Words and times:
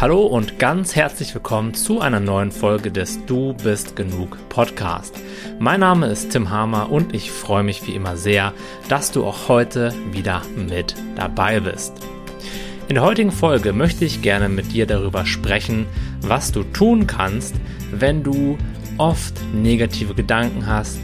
Hallo 0.00 0.22
und 0.22 0.58
ganz 0.58 0.96
herzlich 0.96 1.34
willkommen 1.34 1.74
zu 1.74 2.00
einer 2.00 2.20
neuen 2.20 2.52
Folge 2.52 2.90
des 2.90 3.26
Du 3.26 3.52
bist 3.52 3.96
genug 3.96 4.38
Podcast. 4.48 5.14
Mein 5.58 5.80
Name 5.80 6.06
ist 6.06 6.30
Tim 6.30 6.48
Hamer 6.48 6.90
und 6.90 7.14
ich 7.14 7.30
freue 7.30 7.64
mich 7.64 7.86
wie 7.86 7.94
immer 7.94 8.16
sehr, 8.16 8.54
dass 8.88 9.12
du 9.12 9.26
auch 9.26 9.50
heute 9.50 9.92
wieder 10.10 10.40
mit 10.56 10.94
dabei 11.16 11.60
bist. 11.60 11.92
In 12.88 12.94
der 12.94 13.04
heutigen 13.04 13.30
Folge 13.30 13.74
möchte 13.74 14.06
ich 14.06 14.22
gerne 14.22 14.48
mit 14.48 14.72
dir 14.72 14.86
darüber 14.86 15.26
sprechen, 15.26 15.84
was 16.22 16.50
du 16.50 16.62
tun 16.62 17.06
kannst, 17.06 17.56
wenn 17.92 18.22
du 18.22 18.56
oft 18.96 19.34
negative 19.52 20.14
Gedanken 20.14 20.66
hast, 20.66 20.98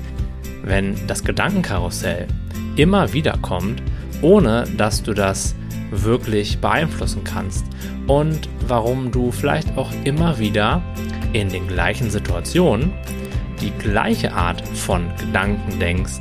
wenn 0.62 1.06
das 1.06 1.22
Gedankenkarussell 1.22 2.28
immer 2.76 3.12
wieder 3.12 3.36
kommt, 3.42 3.82
ohne 4.22 4.64
dass 4.78 5.02
du 5.02 5.12
das 5.12 5.54
wirklich 5.90 6.58
beeinflussen 6.60 7.24
kannst 7.24 7.66
und 8.06 8.48
warum 8.66 9.10
du 9.10 9.30
vielleicht 9.32 9.76
auch 9.76 9.90
immer 10.04 10.38
wieder 10.38 10.82
in 11.32 11.48
den 11.48 11.66
gleichen 11.66 12.10
Situationen 12.10 12.92
die 13.60 13.70
gleiche 13.70 14.32
Art 14.32 14.66
von 14.68 15.08
Gedanken 15.18 15.78
denkst 15.78 16.20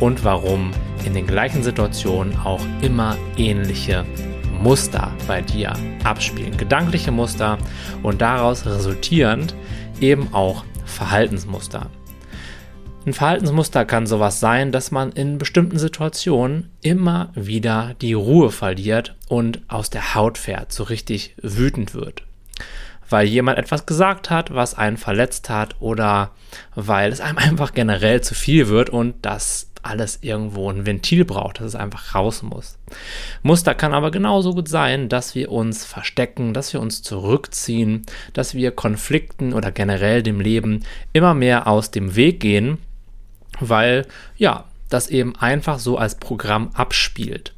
und 0.00 0.24
warum 0.24 0.72
in 1.04 1.14
den 1.14 1.26
gleichen 1.26 1.62
Situationen 1.62 2.36
auch 2.38 2.60
immer 2.82 3.16
ähnliche 3.36 4.04
Muster 4.62 5.12
bei 5.26 5.42
dir 5.42 5.72
abspielen. 6.04 6.56
Gedankliche 6.56 7.12
Muster 7.12 7.58
und 8.02 8.20
daraus 8.20 8.66
resultierend 8.66 9.54
eben 10.00 10.32
auch 10.32 10.64
Verhaltensmuster. 10.84 11.90
Ein 13.06 13.12
Verhaltensmuster 13.12 13.84
kann 13.84 14.08
sowas 14.08 14.40
sein, 14.40 14.72
dass 14.72 14.90
man 14.90 15.12
in 15.12 15.38
bestimmten 15.38 15.78
Situationen 15.78 16.70
immer 16.82 17.30
wieder 17.36 17.94
die 18.00 18.14
Ruhe 18.14 18.50
verliert 18.50 19.14
und 19.28 19.60
aus 19.68 19.90
der 19.90 20.16
Haut 20.16 20.38
fährt, 20.38 20.72
so 20.72 20.82
richtig 20.82 21.36
wütend 21.40 21.94
wird. 21.94 22.24
Weil 23.08 23.28
jemand 23.28 23.58
etwas 23.58 23.86
gesagt 23.86 24.28
hat, 24.28 24.52
was 24.52 24.74
einen 24.74 24.96
verletzt 24.96 25.48
hat 25.48 25.76
oder 25.78 26.32
weil 26.74 27.12
es 27.12 27.20
einem 27.20 27.38
einfach 27.38 27.74
generell 27.74 28.22
zu 28.22 28.34
viel 28.34 28.66
wird 28.66 28.90
und 28.90 29.14
das 29.22 29.70
alles 29.84 30.18
irgendwo 30.22 30.68
ein 30.68 30.84
Ventil 30.84 31.24
braucht, 31.24 31.60
dass 31.60 31.66
es 31.66 31.74
einfach 31.76 32.12
raus 32.16 32.42
muss. 32.42 32.76
Muster 33.44 33.76
kann 33.76 33.94
aber 33.94 34.10
genauso 34.10 34.52
gut 34.52 34.66
sein, 34.66 35.08
dass 35.08 35.36
wir 35.36 35.52
uns 35.52 35.84
verstecken, 35.84 36.54
dass 36.54 36.72
wir 36.72 36.80
uns 36.80 37.02
zurückziehen, 37.02 38.04
dass 38.32 38.54
wir 38.54 38.72
Konflikten 38.72 39.52
oder 39.52 39.70
generell 39.70 40.24
dem 40.24 40.40
Leben 40.40 40.82
immer 41.12 41.34
mehr 41.34 41.68
aus 41.68 41.92
dem 41.92 42.16
Weg 42.16 42.40
gehen 42.40 42.78
weil 43.60 44.06
ja, 44.36 44.64
das 44.88 45.08
eben 45.08 45.36
einfach 45.36 45.78
so 45.78 45.98
als 45.98 46.16
Programm 46.16 46.70
abspielt. 46.74 47.52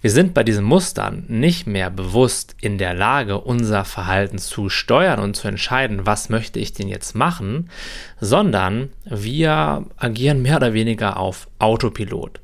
Wir 0.00 0.10
sind 0.10 0.34
bei 0.34 0.44
diesen 0.44 0.64
Mustern 0.64 1.24
nicht 1.28 1.66
mehr 1.66 1.90
bewusst 1.90 2.56
in 2.60 2.78
der 2.78 2.94
Lage, 2.94 3.38
unser 3.38 3.84
Verhalten 3.84 4.38
zu 4.38 4.68
steuern 4.68 5.20
und 5.20 5.34
zu 5.34 5.48
entscheiden, 5.48 6.06
was 6.06 6.28
möchte 6.28 6.58
ich 6.58 6.72
denn 6.72 6.88
jetzt 6.88 7.14
machen, 7.14 7.70
sondern 8.20 8.90
wir 9.04 9.86
agieren 9.96 10.42
mehr 10.42 10.56
oder 10.56 10.74
weniger 10.74 11.16
auf 11.16 11.48
Autopilot. 11.58 12.40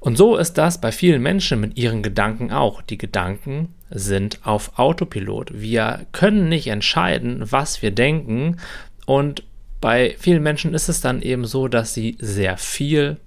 Und 0.00 0.16
so 0.16 0.36
ist 0.36 0.54
das 0.54 0.80
bei 0.80 0.90
vielen 0.90 1.22
Menschen 1.22 1.60
mit 1.60 1.78
ihren 1.78 2.02
Gedanken 2.02 2.50
auch. 2.50 2.82
Die 2.82 2.98
Gedanken 2.98 3.72
sind 3.88 4.40
auf 4.42 4.78
Autopilot. 4.78 5.52
Wir 5.54 6.06
können 6.10 6.48
nicht 6.48 6.66
entscheiden, 6.66 7.44
was 7.52 7.82
wir 7.82 7.92
denken 7.92 8.56
und 9.06 9.44
bei 9.82 10.16
vielen 10.18 10.42
Menschen 10.42 10.72
ist 10.72 10.88
es 10.88 11.02
dann 11.02 11.20
eben 11.20 11.44
so, 11.44 11.68
dass 11.68 11.92
sie 11.92 12.16
sehr 12.18 12.56
viel, 12.56 13.18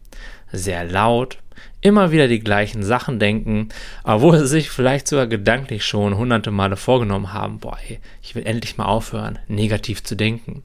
sehr 0.51 0.83
laut, 0.85 1.37
immer 1.81 2.11
wieder 2.11 2.27
die 2.27 2.39
gleichen 2.39 2.83
Sachen 2.83 3.19
denken, 3.19 3.69
obwohl 4.03 4.39
sie 4.39 4.47
sich 4.47 4.69
vielleicht 4.69 5.07
sogar 5.07 5.27
gedanklich 5.27 5.85
schon 5.85 6.17
hunderte 6.17 6.51
Male 6.51 6.77
vorgenommen 6.77 7.33
haben, 7.33 7.59
boah, 7.59 7.77
ich 8.21 8.35
will 8.35 8.45
endlich 8.45 8.77
mal 8.77 8.85
aufhören, 8.85 9.39
negativ 9.47 10.03
zu 10.03 10.15
denken. 10.15 10.63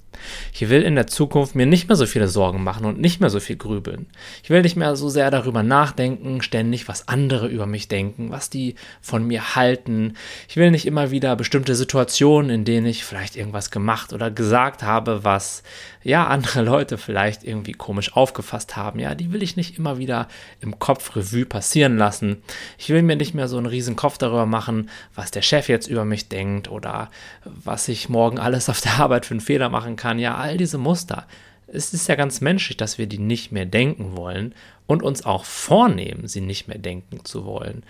Ich 0.52 0.68
will 0.68 0.82
in 0.82 0.94
der 0.94 1.06
Zukunft 1.06 1.54
mir 1.54 1.66
nicht 1.66 1.88
mehr 1.88 1.96
so 1.96 2.06
viele 2.06 2.28
Sorgen 2.28 2.62
machen 2.62 2.84
und 2.84 3.00
nicht 3.00 3.20
mehr 3.20 3.30
so 3.30 3.40
viel 3.40 3.56
grübeln. 3.56 4.06
Ich 4.42 4.50
will 4.50 4.62
nicht 4.62 4.76
mehr 4.76 4.96
so 4.96 5.08
sehr 5.08 5.30
darüber 5.30 5.62
nachdenken, 5.62 6.42
ständig, 6.42 6.88
was 6.88 7.08
andere 7.08 7.46
über 7.48 7.66
mich 7.66 7.88
denken, 7.88 8.30
was 8.30 8.50
die 8.50 8.74
von 9.00 9.26
mir 9.26 9.54
halten. 9.54 10.14
Ich 10.48 10.56
will 10.56 10.70
nicht 10.70 10.86
immer 10.86 11.10
wieder 11.10 11.36
bestimmte 11.36 11.74
Situationen, 11.74 12.50
in 12.50 12.64
denen 12.64 12.86
ich 12.86 13.04
vielleicht 13.04 13.36
irgendwas 13.36 13.70
gemacht 13.70 14.12
oder 14.12 14.30
gesagt 14.30 14.82
habe, 14.82 15.24
was 15.24 15.62
ja 16.02 16.26
andere 16.26 16.62
Leute 16.62 16.98
vielleicht 16.98 17.44
irgendwie 17.44 17.72
komisch 17.72 18.14
aufgefasst 18.14 18.76
haben. 18.76 18.98
Ja, 18.98 19.14
die 19.14 19.32
will 19.32 19.42
ich 19.42 19.56
nicht 19.56 19.78
immer 19.78 19.98
wieder 19.98 20.28
im 20.60 20.78
Kopf 20.80 21.14
Revue 21.14 21.46
passieren 21.46 21.96
lassen. 21.96 22.42
Ich 22.76 22.88
will 22.88 23.02
mir 23.02 23.14
nicht 23.14 23.34
mehr 23.34 23.46
so 23.46 23.56
einen 23.56 23.66
riesen 23.66 23.94
Kopf 23.94 24.18
darüber 24.18 24.46
machen, 24.46 24.90
was 25.14 25.30
der 25.30 25.42
Chef 25.42 25.68
jetzt 25.68 25.86
über 25.86 26.04
mich 26.04 26.28
denkt 26.28 26.68
oder 26.68 27.10
was 27.44 27.86
ich 27.86 28.08
morgen 28.08 28.40
alles 28.40 28.68
auf 28.68 28.80
der 28.80 28.98
Arbeit 28.98 29.26
für 29.26 29.34
einen 29.34 29.40
Fehler 29.40 29.68
machen 29.68 29.94
kann. 29.94 30.18
Ja, 30.18 30.36
all 30.36 30.56
diese 30.56 30.78
Muster. 30.78 31.26
Es 31.68 31.94
ist 31.94 32.08
ja 32.08 32.16
ganz 32.16 32.40
menschlich, 32.40 32.76
dass 32.76 32.98
wir 32.98 33.06
die 33.06 33.18
nicht 33.18 33.52
mehr 33.52 33.66
denken 33.66 34.16
wollen 34.16 34.54
und 34.86 35.04
uns 35.04 35.24
auch 35.24 35.44
vornehmen, 35.44 36.26
sie 36.26 36.40
nicht 36.40 36.66
mehr 36.66 36.78
denken 36.78 37.24
zu 37.24 37.44
wollen. 37.44 37.84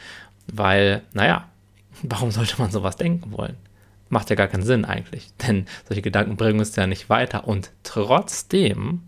Weil, 0.47 1.03
naja, 1.15 1.49
warum 2.03 2.31
sollte 2.31 2.57
man 2.59 2.71
sowas 2.71 2.97
denken 2.97 3.33
wollen? 3.33 3.57
Macht 4.11 4.29
ja 4.29 4.37
gar 4.37 4.49
keinen 4.49 4.65
Sinn 4.65 4.85
eigentlich, 4.85 5.29
denn 5.47 5.67
solche 5.87 6.03
Gedanken 6.03 6.37
bringen 6.37 6.59
uns 6.59 6.75
ja 6.77 6.87
nicht 6.87 7.09
weiter. 7.09 7.47
Und 7.47 7.71
trotzdem 7.85 9.03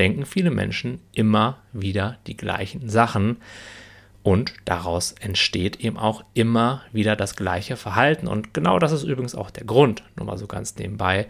denken 0.00 0.24
viele 0.24 0.50
Menschen 0.50 0.98
immer 1.12 1.58
wieder 1.74 2.16
die 2.26 2.36
gleichen 2.36 2.88
Sachen. 2.88 3.36
Und 4.22 4.54
daraus 4.64 5.12
entsteht 5.12 5.76
eben 5.76 5.98
auch 5.98 6.24
immer 6.32 6.82
wieder 6.90 7.16
das 7.16 7.36
gleiche 7.36 7.76
Verhalten. 7.76 8.26
Und 8.26 8.54
genau 8.54 8.78
das 8.78 8.92
ist 8.92 9.04
übrigens 9.04 9.34
auch 9.34 9.50
der 9.50 9.64
Grund, 9.64 10.02
nur 10.16 10.26
mal 10.26 10.38
so 10.38 10.46
ganz 10.46 10.76
nebenbei, 10.76 11.26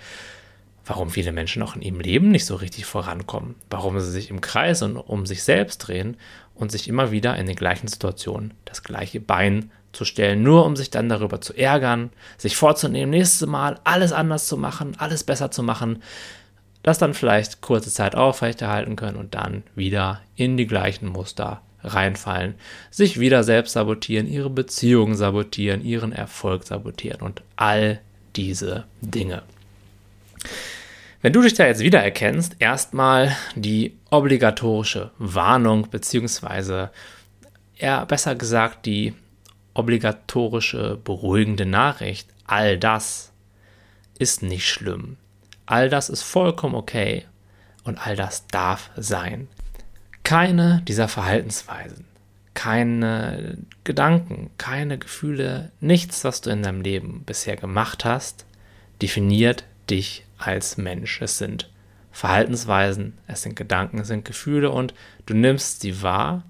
warum 0.87 1.11
viele 1.11 1.33
Menschen 1.33 1.63
auch 1.63 1.75
in 1.75 1.83
ihrem 1.83 1.99
Leben 1.99 2.31
nicht 2.31 2.47
so 2.47 2.55
richtig 2.55 2.85
vorankommen. 2.87 3.57
Warum 3.71 3.99
sie 3.99 4.11
sich 4.11 4.31
im 4.31 4.41
Kreis 4.41 4.83
und 4.83 4.97
um 4.97 5.27
sich 5.27 5.43
selbst 5.43 5.79
drehen 5.79 6.17
und 6.55 6.71
sich 6.71 6.87
immer 6.87 7.11
wieder 7.11 7.37
in 7.37 7.47
den 7.47 7.57
gleichen 7.57 7.89
Situationen 7.89 8.55
das 8.67 8.85
gleiche 8.85 9.21
Bein 9.21 9.73
zu 9.93 10.05
stellen, 10.05 10.45
nur 10.45 10.65
um 10.65 10.77
sich 10.77 10.91
dann 10.91 11.09
darüber 11.09 11.41
zu 11.41 11.55
ärgern, 11.55 12.11
sich 12.39 12.57
vorzunehmen, 12.57 13.11
nächstes 13.11 13.49
Mal 13.49 13.81
alles 13.83 14.13
anders 14.13 14.47
zu 14.47 14.57
machen, 14.57 14.95
alles 14.99 15.25
besser 15.25 15.51
zu 15.51 15.65
machen, 15.65 16.03
das 16.83 16.99
dann 16.99 17.15
vielleicht 17.15 17.61
kurze 17.61 17.91
Zeit 17.91 18.15
aufrechterhalten 18.15 18.97
können 18.97 19.17
und 19.17 19.35
dann 19.35 19.63
wieder 19.75 20.21
in 20.37 20.57
die 20.57 20.67
gleichen 20.67 21.09
Muster 21.09 21.61
reinfallen, 21.83 22.55
sich 22.91 23.19
wieder 23.19 23.43
selbst 23.45 23.73
sabotieren, 23.73 24.27
ihre 24.27 24.51
Beziehungen 24.51 25.15
sabotieren, 25.15 25.85
ihren 25.85 26.13
Erfolg 26.13 26.65
sabotieren 26.65 27.23
und 27.23 27.43
all 27.57 28.01
diese 28.37 28.85
Dinge. 29.01 29.43
Wenn 31.23 31.33
du 31.33 31.43
dich 31.43 31.55
da 31.55 31.67
jetzt 31.67 31.81
wiedererkennst, 31.81 32.57
erstmal 32.61 33.37
die 33.55 33.97
obligatorische 34.11 35.11
Warnung, 35.19 35.91
beziehungsweise 35.91 36.91
eher 37.77 38.07
besser 38.07 38.35
gesagt 38.35 38.87
die 38.87 39.15
obligatorische 39.75 40.99
beruhigende 41.03 41.67
Nachricht. 41.67 42.29
All 42.45 42.79
das 42.79 43.33
ist 44.19 44.43
nicht 44.43 44.69
schlimm. 44.69 45.17
All 45.71 45.89
das 45.89 46.09
ist 46.09 46.23
vollkommen 46.23 46.75
okay 46.75 47.27
und 47.85 48.05
all 48.05 48.17
das 48.17 48.49
darf 48.49 48.91
sein. 48.97 49.47
Keine 50.25 50.83
dieser 50.89 51.07
Verhaltensweisen, 51.07 52.07
keine 52.55 53.57
Gedanken, 53.85 54.51
keine 54.59 54.99
Gefühle, 54.99 55.71
nichts, 55.79 56.25
was 56.25 56.41
du 56.41 56.51
in 56.51 56.65
deinem 56.65 56.81
Leben 56.81 57.23
bisher 57.23 57.55
gemacht 57.55 58.05
hast, 58.05 58.47
definiert 59.01 59.63
dich 59.89 60.25
als 60.39 60.77
Mensch. 60.77 61.23
Es 61.23 61.39
sind 61.39 61.71
Verhaltensweisen, 62.11 63.17
es 63.29 63.43
sind 63.43 63.55
Gedanken, 63.55 64.01
es 64.01 64.09
sind 64.09 64.25
Gefühle 64.25 64.73
und 64.73 64.93
du 65.27 65.35
nimmst 65.35 65.83
sie 65.83 66.03
wahr, 66.03 66.43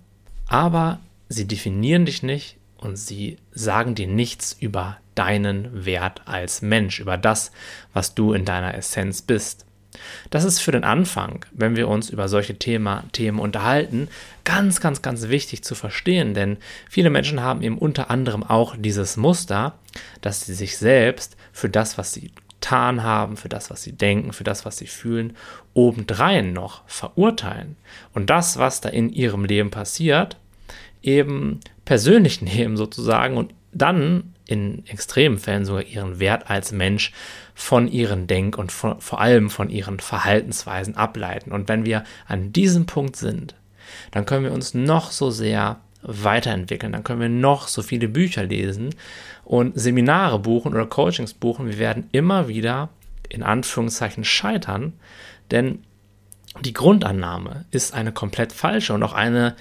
aber 0.48 0.98
sie 1.28 1.46
definieren 1.46 2.06
dich 2.06 2.22
nicht 2.22 2.56
und 2.80 2.96
sie 2.96 3.36
sagen 3.52 3.94
dir 3.94 4.06
nichts 4.06 4.56
über 4.58 4.98
deinen 5.14 5.84
Wert 5.84 6.22
als 6.26 6.62
Mensch, 6.62 7.00
über 7.00 7.16
das, 7.16 7.52
was 7.92 8.14
du 8.14 8.32
in 8.32 8.44
deiner 8.44 8.74
Essenz 8.74 9.22
bist. 9.22 9.66
Das 10.30 10.44
ist 10.44 10.60
für 10.60 10.72
den 10.72 10.84
Anfang, 10.84 11.44
wenn 11.50 11.76
wir 11.76 11.88
uns 11.88 12.10
über 12.10 12.28
solche 12.28 12.58
Thema, 12.58 13.04
Themen 13.12 13.38
unterhalten, 13.38 14.08
ganz, 14.44 14.80
ganz, 14.80 15.02
ganz 15.02 15.28
wichtig 15.28 15.62
zu 15.64 15.74
verstehen, 15.74 16.32
denn 16.32 16.58
viele 16.88 17.10
Menschen 17.10 17.42
haben 17.42 17.62
eben 17.62 17.76
unter 17.76 18.08
anderem 18.08 18.44
auch 18.44 18.76
dieses 18.78 19.16
Muster, 19.16 19.74
dass 20.20 20.46
sie 20.46 20.54
sich 20.54 20.78
selbst 20.78 21.36
für 21.52 21.68
das, 21.68 21.98
was 21.98 22.12
sie 22.12 22.30
getan 22.60 23.02
haben, 23.02 23.36
für 23.36 23.48
das, 23.48 23.70
was 23.70 23.82
sie 23.82 23.92
denken, 23.92 24.32
für 24.32 24.44
das, 24.44 24.64
was 24.64 24.76
sie 24.76 24.86
fühlen, 24.86 25.36
obendrein 25.74 26.52
noch 26.52 26.82
verurteilen. 26.86 27.76
Und 28.12 28.30
das, 28.30 28.58
was 28.58 28.80
da 28.80 28.90
in 28.90 29.10
ihrem 29.10 29.44
Leben 29.44 29.70
passiert, 29.70 30.36
eben 31.02 31.60
persönlich 31.84 32.42
nehmen 32.42 32.76
sozusagen 32.76 33.36
und 33.36 33.54
dann 33.72 34.34
in 34.46 34.84
extremen 34.86 35.38
Fällen 35.38 35.64
sogar 35.64 35.84
ihren 35.84 36.18
Wert 36.18 36.50
als 36.50 36.72
Mensch 36.72 37.12
von 37.54 37.86
ihren 37.86 38.26
Denk- 38.26 38.58
und 38.58 38.72
von, 38.72 39.00
vor 39.00 39.20
allem 39.20 39.48
von 39.48 39.70
ihren 39.70 40.00
Verhaltensweisen 40.00 40.96
ableiten. 40.96 41.52
Und 41.52 41.68
wenn 41.68 41.84
wir 41.84 42.02
an 42.26 42.52
diesem 42.52 42.86
Punkt 42.86 43.14
sind, 43.14 43.54
dann 44.10 44.26
können 44.26 44.44
wir 44.44 44.52
uns 44.52 44.74
noch 44.74 45.12
so 45.12 45.30
sehr 45.30 45.78
weiterentwickeln. 46.02 46.92
Dann 46.92 47.04
können 47.04 47.20
wir 47.20 47.28
noch 47.28 47.68
so 47.68 47.82
viele 47.82 48.08
Bücher 48.08 48.44
lesen 48.44 48.94
und 49.44 49.78
Seminare 49.78 50.38
buchen 50.38 50.72
oder 50.72 50.86
Coachings 50.86 51.34
buchen. 51.34 51.66
Wir 51.66 51.78
werden 51.78 52.08
immer 52.12 52.48
wieder 52.48 52.88
in 53.28 53.42
Anführungszeichen 53.42 54.24
scheitern, 54.24 54.94
denn 55.50 55.84
die 56.60 56.72
Grundannahme 56.72 57.64
ist 57.70 57.94
eine 57.94 58.12
komplett 58.12 58.52
falsche 58.52 58.92
und 58.92 59.02
auch 59.02 59.12
eine, 59.12 59.54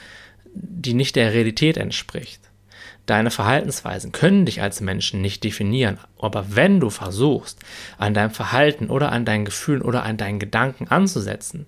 die 0.54 0.94
nicht 0.94 1.16
der 1.16 1.34
Realität 1.34 1.78
entspricht. 1.78 2.42
Deine 3.06 3.32
Verhaltensweisen 3.32 4.12
können 4.12 4.46
dich 4.46 4.62
als 4.62 4.82
Menschen 4.82 5.22
nicht 5.22 5.44
definieren, 5.44 5.98
aber 6.20 6.56
wenn 6.56 6.80
du 6.80 6.92
versuchst, 6.92 7.60
an 7.98 8.14
deinem 8.14 8.30
Verhalten 8.30 8.90
oder 8.90 9.12
an 9.12 9.26
deinen 9.26 9.46
Gefühlen 9.46 9.82
oder 9.82 10.04
an 10.04 10.18
deinen 10.18 10.38
Gedanken 10.38 10.88
anzusetzen, 10.90 11.66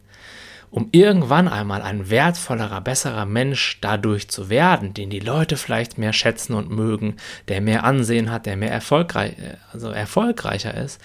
um 0.70 0.90
irgendwann 0.92 1.48
einmal 1.48 1.82
ein 1.82 2.10
wertvollerer, 2.10 2.80
besserer 2.82 3.26
Mensch 3.26 3.80
dadurch 3.82 4.30
zu 4.30 4.50
werden, 4.50 4.94
den 4.94 5.10
die 5.10 5.20
Leute 5.20 5.58
vielleicht 5.58 5.98
mehr 5.98 6.14
schätzen 6.14 6.54
und 6.54 6.70
mögen, 6.70 7.18
der 7.50 7.60
mehr 7.60 7.84
Ansehen 7.84 8.32
hat, 8.32 8.46
der 8.46 8.56
mehr 8.56 8.72
erfolgreich, 8.72 9.34
also 9.74 9.90
erfolgreicher 9.90 10.76
ist, 10.76 11.02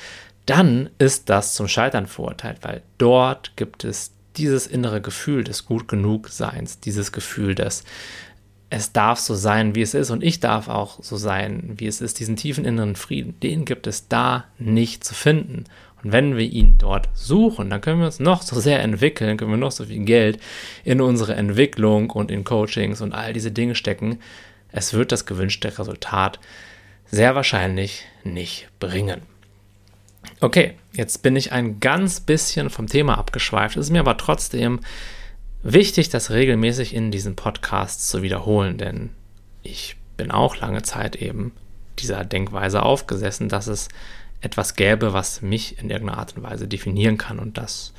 dann 0.47 0.91
ist 0.99 1.29
das 1.29 1.55
zum 1.55 1.67
Scheitern 1.67 2.07
verurteilt, 2.07 2.59
weil 2.63 2.83
dort 2.99 3.57
gibt 3.57 3.85
es 3.85 4.13
dieses 4.39 4.67
innere 4.67 5.01
Gefühl 5.01 5.45
des 5.45 5.67
gut 5.67 5.89
genug 5.89 6.29
Seins, 6.29 6.81
dieses 6.81 7.13
Gefühl 7.13 7.55
des 7.55 7.85
es 8.69 8.93
darf 8.93 9.19
so 9.19 9.35
sein, 9.35 9.75
wie 9.75 9.83
es 9.83 9.95
ist 9.95 10.11
und 10.11 10.23
ich 10.25 10.41
darf 10.41 10.69
auch 10.69 11.03
so 11.03 11.17
sein, 11.17 11.75
wie 11.77 11.87
es 11.87 12.01
ist, 12.01 12.19
diesen 12.19 12.37
tiefen 12.37 12.65
inneren 12.65 12.97
Frieden, 12.97 13.39
den 13.41 13.65
gibt 13.65 13.87
es 13.87 14.09
da 14.09 14.45
nicht 14.59 15.05
zu 15.05 15.15
finden. 15.15 15.65
Und 16.03 16.13
wenn 16.13 16.37
wir 16.37 16.45
ihn 16.45 16.77
dort 16.79 17.09
suchen, 17.15 17.71
dann 17.71 17.81
können 17.81 18.01
wir 18.01 18.07
uns 18.07 18.21
noch 18.21 18.43
so 18.43 18.59
sehr 18.61 18.81
entwickeln, 18.81 19.37
können 19.37 19.53
wir 19.53 19.57
noch 19.57 19.73
so 19.73 19.85
viel 19.85 20.05
Geld 20.05 20.41
in 20.85 21.01
unsere 21.01 21.35
Entwicklung 21.35 22.11
und 22.11 22.31
in 22.31 22.45
Coachings 22.45 23.01
und 23.01 23.13
all 23.13 23.33
diese 23.33 23.53
Dinge 23.53 23.75
stecken. 23.75 24.19
Es 24.73 24.95
wird 24.95 25.13
das 25.13 25.27
gewünschte 25.27 25.79
Resultat 25.79 26.41
sehr 27.07 27.35
wahrscheinlich 27.35 28.05
nicht 28.25 28.69
bringen. 28.81 29.23
Okay, 30.41 30.75
jetzt 30.93 31.23
bin 31.23 31.35
ich 31.35 31.53
ein 31.53 31.81
ganz 31.81 32.21
bisschen 32.21 32.69
vom 32.69 32.89
Thema 32.89 33.17
abgeschweift. 33.17 33.77
Es 33.77 33.87
ist 33.87 33.93
mir 33.93 34.01
aber 34.01 34.19
trotzdem 34.19 34.81
wichtig, 35.63 36.11
das 36.11 36.31
regelmäßig 36.31 36.95
in 36.95 37.11
diesen 37.11 37.37
Podcasts 37.37 38.09
zu 38.09 38.23
wiederholen, 38.23 38.77
denn 38.77 39.11
ich 39.63 39.97
bin 40.17 40.31
auch 40.31 40.57
lange 40.57 40.83
Zeit 40.83 41.17
eben 41.17 41.53
dieser 41.99 42.25
Denkweise 42.25 42.83
aufgesessen, 42.83 43.49
dass 43.49 43.67
es 43.67 43.89
etwas 44.43 44.75
gäbe, 44.75 45.15
was 45.15 45.41
mich 45.41 45.79
in 45.79 45.89
irgendeiner 45.89 46.19
Art 46.19 46.37
und 46.37 46.43
Weise 46.43 46.69
definieren 46.69 47.17
kann. 47.17 47.39
Und 47.39 47.57
das 47.57 47.95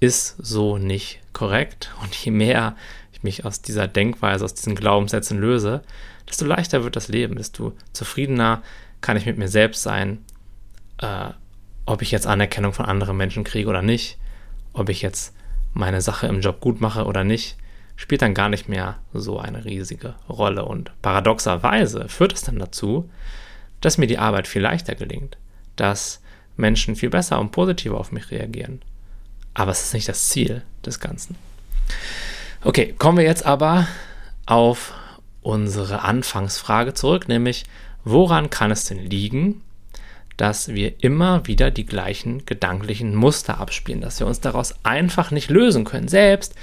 ist 0.00 0.36
so 0.38 0.76
nicht 0.76 1.20
korrekt. 1.32 1.94
Und 2.02 2.14
je 2.14 2.30
mehr 2.30 2.76
ich 3.12 3.22
mich 3.22 3.46
aus 3.46 3.62
dieser 3.62 3.88
Denkweise, 3.88 4.44
aus 4.44 4.52
diesen 4.52 4.74
Glaubenssätzen 4.74 5.38
löse, 5.38 5.82
desto 6.28 6.44
leichter 6.44 6.84
wird 6.84 6.96
das 6.96 7.08
Leben, 7.08 7.36
desto 7.36 7.72
zufriedener 7.94 8.62
kann 9.00 9.16
ich 9.16 9.24
mit 9.24 9.38
mir 9.38 9.48
selbst 9.48 9.82
sein, 9.82 10.24
äh, 10.98 11.30
ob 11.86 12.02
ich 12.02 12.10
jetzt 12.10 12.26
Anerkennung 12.26 12.72
von 12.72 12.86
anderen 12.86 13.16
Menschen 13.16 13.44
kriege 13.44 13.68
oder 13.68 13.82
nicht, 13.82 14.18
ob 14.72 14.88
ich 14.88 15.02
jetzt 15.02 15.34
meine 15.72 16.00
Sache 16.00 16.26
im 16.26 16.40
Job 16.40 16.60
gut 16.60 16.80
mache 16.80 17.04
oder 17.04 17.24
nicht, 17.24 17.56
spielt 17.96 18.22
dann 18.22 18.34
gar 18.34 18.48
nicht 18.48 18.68
mehr 18.68 18.98
so 19.12 19.38
eine 19.38 19.64
riesige 19.64 20.14
Rolle. 20.28 20.64
Und 20.64 20.90
paradoxerweise 21.02 22.08
führt 22.08 22.32
es 22.32 22.42
dann 22.42 22.58
dazu, 22.58 23.08
dass 23.80 23.98
mir 23.98 24.06
die 24.06 24.18
Arbeit 24.18 24.48
viel 24.48 24.62
leichter 24.62 24.94
gelingt, 24.94 25.36
dass 25.76 26.20
Menschen 26.56 26.96
viel 26.96 27.10
besser 27.10 27.40
und 27.40 27.52
positiver 27.52 27.98
auf 27.98 28.12
mich 28.12 28.30
reagieren. 28.30 28.80
Aber 29.52 29.70
es 29.70 29.82
ist 29.82 29.94
nicht 29.94 30.08
das 30.08 30.28
Ziel 30.28 30.62
des 30.84 31.00
Ganzen. 31.00 31.36
Okay, 32.62 32.94
kommen 32.98 33.18
wir 33.18 33.24
jetzt 33.24 33.44
aber 33.44 33.86
auf 34.46 34.92
unsere 35.42 36.02
Anfangsfrage 36.02 36.94
zurück, 36.94 37.28
nämlich 37.28 37.64
woran 38.04 38.50
kann 38.50 38.70
es 38.70 38.86
denn 38.86 38.98
liegen, 38.98 39.62
dass 40.36 40.68
wir 40.68 41.02
immer 41.02 41.46
wieder 41.46 41.70
die 41.70 41.86
gleichen 41.86 42.44
gedanklichen 42.46 43.14
Muster 43.14 43.58
abspielen, 43.60 44.00
dass 44.00 44.18
wir 44.20 44.26
uns 44.26 44.40
daraus 44.40 44.74
einfach 44.84 45.30
nicht 45.30 45.50
lösen 45.50 45.84
können, 45.84 46.08
selbst 46.08 46.54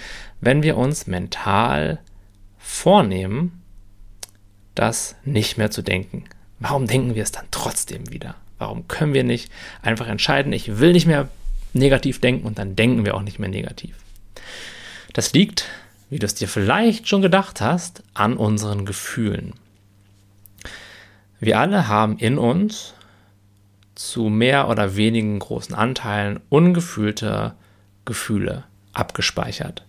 wenn 0.41 0.63
wir 0.63 0.77
uns 0.77 1.07
mental 1.07 1.99
vornehmen, 2.57 3.61
das 4.75 5.15
nicht 5.23 5.57
mehr 5.57 5.71
zu 5.71 5.81
denken. 5.81 6.25
Warum 6.59 6.87
denken 6.87 7.15
wir 7.15 7.23
es 7.23 7.31
dann 7.31 7.45
trotzdem 7.51 8.11
wieder? 8.11 8.35
Warum 8.57 8.87
können 8.87 9.13
wir 9.13 9.23
nicht 9.23 9.51
einfach 9.81 10.07
entscheiden, 10.07 10.53
ich 10.53 10.79
will 10.79 10.91
nicht 10.91 11.07
mehr 11.07 11.29
negativ 11.73 12.19
denken 12.19 12.45
und 12.45 12.59
dann 12.59 12.75
denken 12.75 13.05
wir 13.05 13.15
auch 13.15 13.23
nicht 13.23 13.39
mehr 13.39 13.49
negativ? 13.49 13.95
Das 15.13 15.33
liegt, 15.33 15.65
wie 16.09 16.19
du 16.19 16.25
es 16.25 16.35
dir 16.35 16.47
vielleicht 16.47 17.07
schon 17.07 17.21
gedacht 17.21 17.61
hast, 17.61 18.03
an 18.13 18.37
unseren 18.37 18.85
Gefühlen. 18.85 19.53
Wir 21.39 21.59
alle 21.59 21.87
haben 21.87 22.19
in 22.19 22.37
uns 22.37 22.93
zu 23.95 24.29
mehr 24.29 24.69
oder 24.69 24.95
wenigen 24.95 25.39
großen 25.39 25.75
Anteilen 25.75 26.39
ungefühlte 26.49 27.53
Gefühle 28.05 28.63
abgespeichert. 28.93 29.85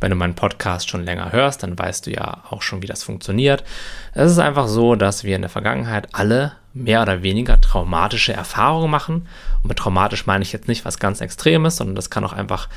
Wenn 0.00 0.10
du 0.10 0.16
meinen 0.16 0.34
Podcast 0.34 0.88
schon 0.88 1.04
länger 1.04 1.32
hörst, 1.32 1.62
dann 1.62 1.78
weißt 1.78 2.06
du 2.06 2.10
ja 2.10 2.44
auch 2.50 2.62
schon, 2.62 2.82
wie 2.82 2.86
das 2.86 3.02
funktioniert. 3.02 3.64
Es 4.12 4.30
ist 4.30 4.38
einfach 4.38 4.68
so, 4.68 4.94
dass 4.94 5.24
wir 5.24 5.36
in 5.36 5.42
der 5.42 5.50
Vergangenheit 5.50 6.08
alle 6.12 6.52
mehr 6.76 7.02
oder 7.02 7.22
weniger 7.22 7.60
traumatische 7.60 8.32
Erfahrungen 8.32 8.90
machen. 8.90 9.26
Und 9.62 9.68
mit 9.68 9.78
traumatisch 9.78 10.26
meine 10.26 10.42
ich 10.42 10.52
jetzt 10.52 10.68
nicht 10.68 10.84
was 10.84 10.98
ganz 10.98 11.20
Extremes, 11.20 11.76
sondern 11.76 11.96
das 11.96 12.10
kann 12.10 12.24
auch 12.24 12.32
einfach 12.32 12.68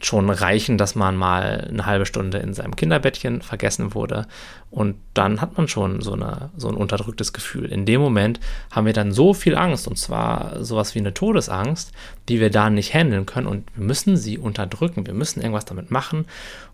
schon 0.00 0.30
reichen, 0.30 0.78
dass 0.78 0.94
man 0.94 1.16
mal 1.16 1.66
eine 1.68 1.84
halbe 1.84 2.06
Stunde 2.06 2.38
in 2.38 2.54
seinem 2.54 2.76
Kinderbettchen 2.76 3.42
vergessen 3.42 3.92
wurde. 3.92 4.26
Und 4.70 4.96
dann 5.14 5.40
hat 5.40 5.56
man 5.56 5.66
schon 5.66 6.00
so, 6.00 6.12
eine, 6.12 6.50
so 6.56 6.68
ein 6.68 6.76
unterdrücktes 6.76 7.32
Gefühl. 7.32 7.66
In 7.66 7.86
dem 7.86 8.00
Moment 8.00 8.38
haben 8.70 8.86
wir 8.86 8.92
dann 8.92 9.10
so 9.10 9.34
viel 9.34 9.56
Angst, 9.56 9.88
und 9.88 9.98
zwar 9.98 10.62
sowas 10.64 10.94
wie 10.94 11.00
eine 11.00 11.12
Todesangst, 11.12 11.92
die 12.28 12.38
wir 12.38 12.50
da 12.50 12.70
nicht 12.70 12.94
handeln 12.94 13.26
können. 13.26 13.48
Und 13.48 13.64
wir 13.74 13.84
müssen 13.84 14.16
sie 14.16 14.38
unterdrücken. 14.38 15.06
Wir 15.06 15.14
müssen 15.14 15.40
irgendwas 15.40 15.64
damit 15.64 15.90
machen, 15.90 16.26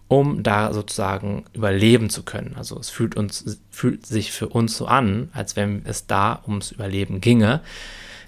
um 0.08 0.42
da 0.42 0.74
sozusagen 0.74 1.46
überleben 1.54 2.10
zu 2.10 2.22
können. 2.22 2.54
Also 2.56 2.78
es 2.78 2.90
fühlt, 2.90 3.16
uns, 3.16 3.60
fühlt 3.70 4.04
sich 4.04 4.30
für 4.30 4.48
uns 4.48 4.76
so 4.76 4.86
an, 4.86 5.30
als 5.32 5.56
wenn 5.56 5.82
es 5.86 6.06
da 6.06 6.32
ums 6.66 6.72
Überleben 6.72 7.20
ginge. 7.20 7.60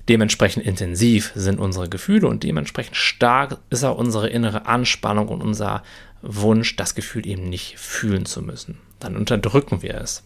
Dementsprechend 0.09 0.65
intensiv 0.65 1.33
sind 1.35 1.61
unsere 1.61 1.89
Gefühle 1.89 2.29
und 2.29 2.43
dementsprechend 2.43 2.97
stark 2.97 3.59
ist 3.69 3.85
auch 3.85 3.99
unsere 3.99 4.29
innere 4.29 4.67
Anspannung 4.67 5.29
und 5.29 5.43
unser 5.43 5.83
Wunsch, 6.23 6.77
das 6.77 6.95
Gefühl 6.95 7.27
eben 7.27 7.49
nicht 7.49 7.79
fühlen 7.79 8.25
zu 8.25 8.43
müssen. 8.43 8.79
Dann 9.01 9.17
unterdrücken 9.17 9.83
wir 9.83 9.95
es. 9.95 10.25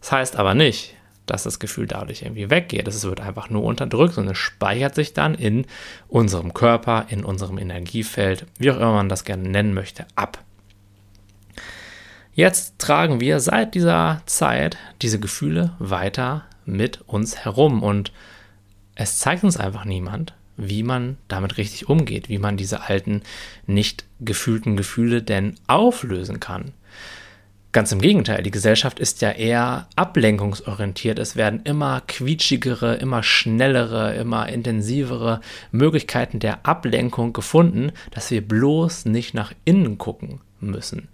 Das 0.00 0.12
heißt 0.12 0.36
aber 0.36 0.54
nicht, 0.54 0.94
dass 1.26 1.44
das 1.44 1.58
Gefühl 1.58 1.86
dadurch 1.86 2.22
irgendwie 2.22 2.50
weggeht. 2.50 2.88
Es 2.88 3.04
wird 3.04 3.20
einfach 3.20 3.50
nur 3.50 3.62
unterdrückt 3.62 4.18
und 4.18 4.28
es 4.28 4.38
speichert 4.38 4.94
sich 4.94 5.12
dann 5.12 5.34
in 5.34 5.66
unserem 6.08 6.54
Körper, 6.54 7.06
in 7.08 7.24
unserem 7.24 7.58
Energiefeld, 7.58 8.46
wie 8.58 8.70
auch 8.70 8.76
immer 8.76 8.92
man 8.92 9.08
das 9.08 9.24
gerne 9.24 9.48
nennen 9.48 9.74
möchte, 9.74 10.06
ab. 10.16 10.42
Jetzt 12.34 12.78
tragen 12.78 13.20
wir 13.20 13.38
seit 13.38 13.74
dieser 13.74 14.22
Zeit 14.26 14.76
diese 15.02 15.20
Gefühle 15.20 15.74
weiter 15.78 16.44
mit 16.66 17.00
uns 17.06 17.44
herum 17.44 17.82
und 17.82 18.12
es 18.94 19.18
zeigt 19.18 19.44
uns 19.44 19.56
einfach 19.56 19.84
niemand, 19.84 20.34
wie 20.56 20.82
man 20.82 21.16
damit 21.28 21.56
richtig 21.56 21.88
umgeht, 21.88 22.28
wie 22.28 22.38
man 22.38 22.56
diese 22.56 22.82
alten, 22.82 23.22
nicht 23.66 24.04
gefühlten 24.20 24.76
Gefühle 24.76 25.22
denn 25.22 25.56
auflösen 25.66 26.40
kann. 26.40 26.72
Ganz 27.72 27.90
im 27.90 28.00
Gegenteil, 28.00 28.44
die 28.44 28.52
Gesellschaft 28.52 29.00
ist 29.00 29.20
ja 29.20 29.32
eher 29.32 29.88
ablenkungsorientiert. 29.96 31.18
Es 31.18 31.34
werden 31.34 31.62
immer 31.64 32.02
quietschigere, 32.06 32.94
immer 32.94 33.24
schnellere, 33.24 34.14
immer 34.14 34.48
intensivere 34.48 35.40
Möglichkeiten 35.72 36.38
der 36.38 36.64
Ablenkung 36.64 37.32
gefunden, 37.32 37.90
dass 38.12 38.30
wir 38.30 38.46
bloß 38.46 39.06
nicht 39.06 39.34
nach 39.34 39.52
innen 39.64 39.98
gucken 39.98 40.40
müssen. 40.60 41.08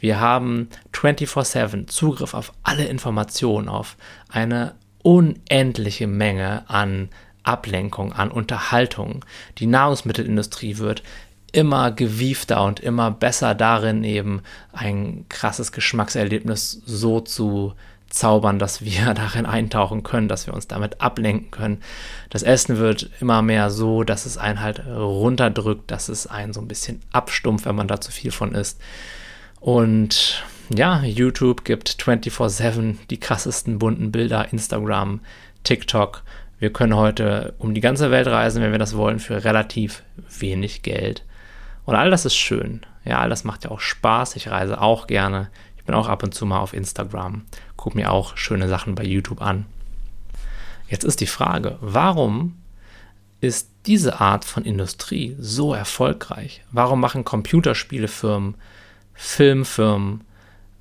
Wir 0.00 0.18
haben 0.18 0.68
24/7 0.92 1.86
Zugriff 1.86 2.32
auf 2.32 2.54
alle 2.62 2.86
Informationen, 2.86 3.68
auf 3.68 3.98
eine 4.30 4.74
unendliche 5.06 6.08
Menge 6.08 6.68
an 6.68 7.10
Ablenkung, 7.44 8.12
an 8.12 8.32
Unterhaltung. 8.32 9.24
Die 9.58 9.66
Nahrungsmittelindustrie 9.66 10.78
wird 10.78 11.04
immer 11.52 11.92
gewiefter 11.92 12.64
und 12.64 12.80
immer 12.80 13.12
besser 13.12 13.54
darin, 13.54 14.02
eben 14.02 14.42
ein 14.72 15.24
krasses 15.28 15.70
Geschmackserlebnis 15.70 16.82
so 16.86 17.20
zu 17.20 17.74
zaubern, 18.08 18.58
dass 18.58 18.82
wir 18.82 19.14
darin 19.14 19.46
eintauchen 19.46 20.02
können, 20.02 20.26
dass 20.26 20.48
wir 20.48 20.54
uns 20.54 20.66
damit 20.66 21.00
ablenken 21.00 21.52
können. 21.52 21.82
Das 22.28 22.42
Essen 22.42 22.78
wird 22.78 23.08
immer 23.20 23.42
mehr 23.42 23.70
so, 23.70 24.02
dass 24.02 24.26
es 24.26 24.36
einen 24.36 24.60
halt 24.60 24.84
runterdrückt, 24.88 25.88
dass 25.88 26.08
es 26.08 26.26
einen 26.26 26.52
so 26.52 26.60
ein 26.60 26.66
bisschen 26.66 27.00
abstumpft, 27.12 27.64
wenn 27.64 27.76
man 27.76 27.86
da 27.86 28.00
zu 28.00 28.10
viel 28.10 28.32
von 28.32 28.56
isst. 28.56 28.80
Und 29.60 30.42
ja, 30.70 31.02
YouTube 31.02 31.64
gibt 31.64 31.88
24/7 32.00 32.98
die 33.10 33.20
krassesten 33.20 33.78
bunten 33.78 34.12
Bilder, 34.12 34.52
Instagram, 34.52 35.20
TikTok. 35.64 36.22
Wir 36.58 36.72
können 36.72 36.96
heute 36.96 37.54
um 37.58 37.74
die 37.74 37.80
ganze 37.80 38.10
Welt 38.10 38.26
reisen, 38.26 38.62
wenn 38.62 38.72
wir 38.72 38.78
das 38.78 38.96
wollen, 38.96 39.18
für 39.18 39.44
relativ 39.44 40.02
wenig 40.38 40.82
Geld. 40.82 41.24
Und 41.84 41.94
all 41.94 42.10
das 42.10 42.24
ist 42.24 42.36
schön. 42.36 42.84
Ja, 43.04 43.20
all 43.20 43.28
das 43.28 43.44
macht 43.44 43.64
ja 43.64 43.70
auch 43.70 43.80
Spaß. 43.80 44.36
Ich 44.36 44.48
reise 44.48 44.80
auch 44.80 45.06
gerne. 45.06 45.50
Ich 45.76 45.84
bin 45.84 45.94
auch 45.94 46.08
ab 46.08 46.22
und 46.22 46.34
zu 46.34 46.46
mal 46.46 46.58
auf 46.58 46.72
Instagram, 46.72 47.44
gucke 47.76 47.96
mir 47.96 48.10
auch 48.10 48.36
schöne 48.36 48.68
Sachen 48.68 48.96
bei 48.96 49.04
YouTube 49.04 49.40
an. 49.40 49.66
Jetzt 50.88 51.04
ist 51.04 51.20
die 51.20 51.26
Frage, 51.26 51.78
warum 51.80 52.56
ist 53.40 53.70
diese 53.86 54.20
Art 54.20 54.44
von 54.44 54.64
Industrie 54.64 55.36
so 55.38 55.74
erfolgreich? 55.74 56.62
Warum 56.72 57.00
machen 57.00 57.24
Computerspielefirmen, 57.24 58.56
Filmfirmen, 59.14 60.22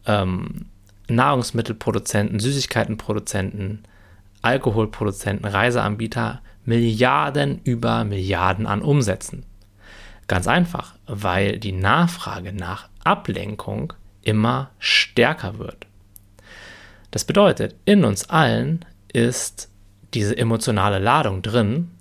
ähm, 0.06 0.66
Nahrungsmittelproduzenten, 1.08 2.40
Süßigkeitenproduzenten, 2.40 3.84
Alkoholproduzenten, 4.42 5.46
Reiseanbieter 5.48 6.42
Milliarden 6.66 7.62
über 7.64 8.04
Milliarden 8.04 8.66
an 8.66 8.82
Umsätzen? 8.82 9.46
Ganz 10.28 10.48
einfach, 10.48 10.96
weil 11.06 11.60
die 11.60 11.72
Nachfrage 11.72 12.52
nach 12.54 12.90
Ablenkung 13.04 13.94
immer 14.24 14.72
stärker 14.80 15.60
wird. 15.60 15.86
Das 17.12 17.24
bedeutet, 17.24 17.76
in 17.86 18.04
uns 18.04 18.30
allen 18.30 18.84
ist 19.14 19.70
diese 20.14 20.38
emotionale 20.38 21.00
Ladung 21.00 21.42
drin 21.42 21.92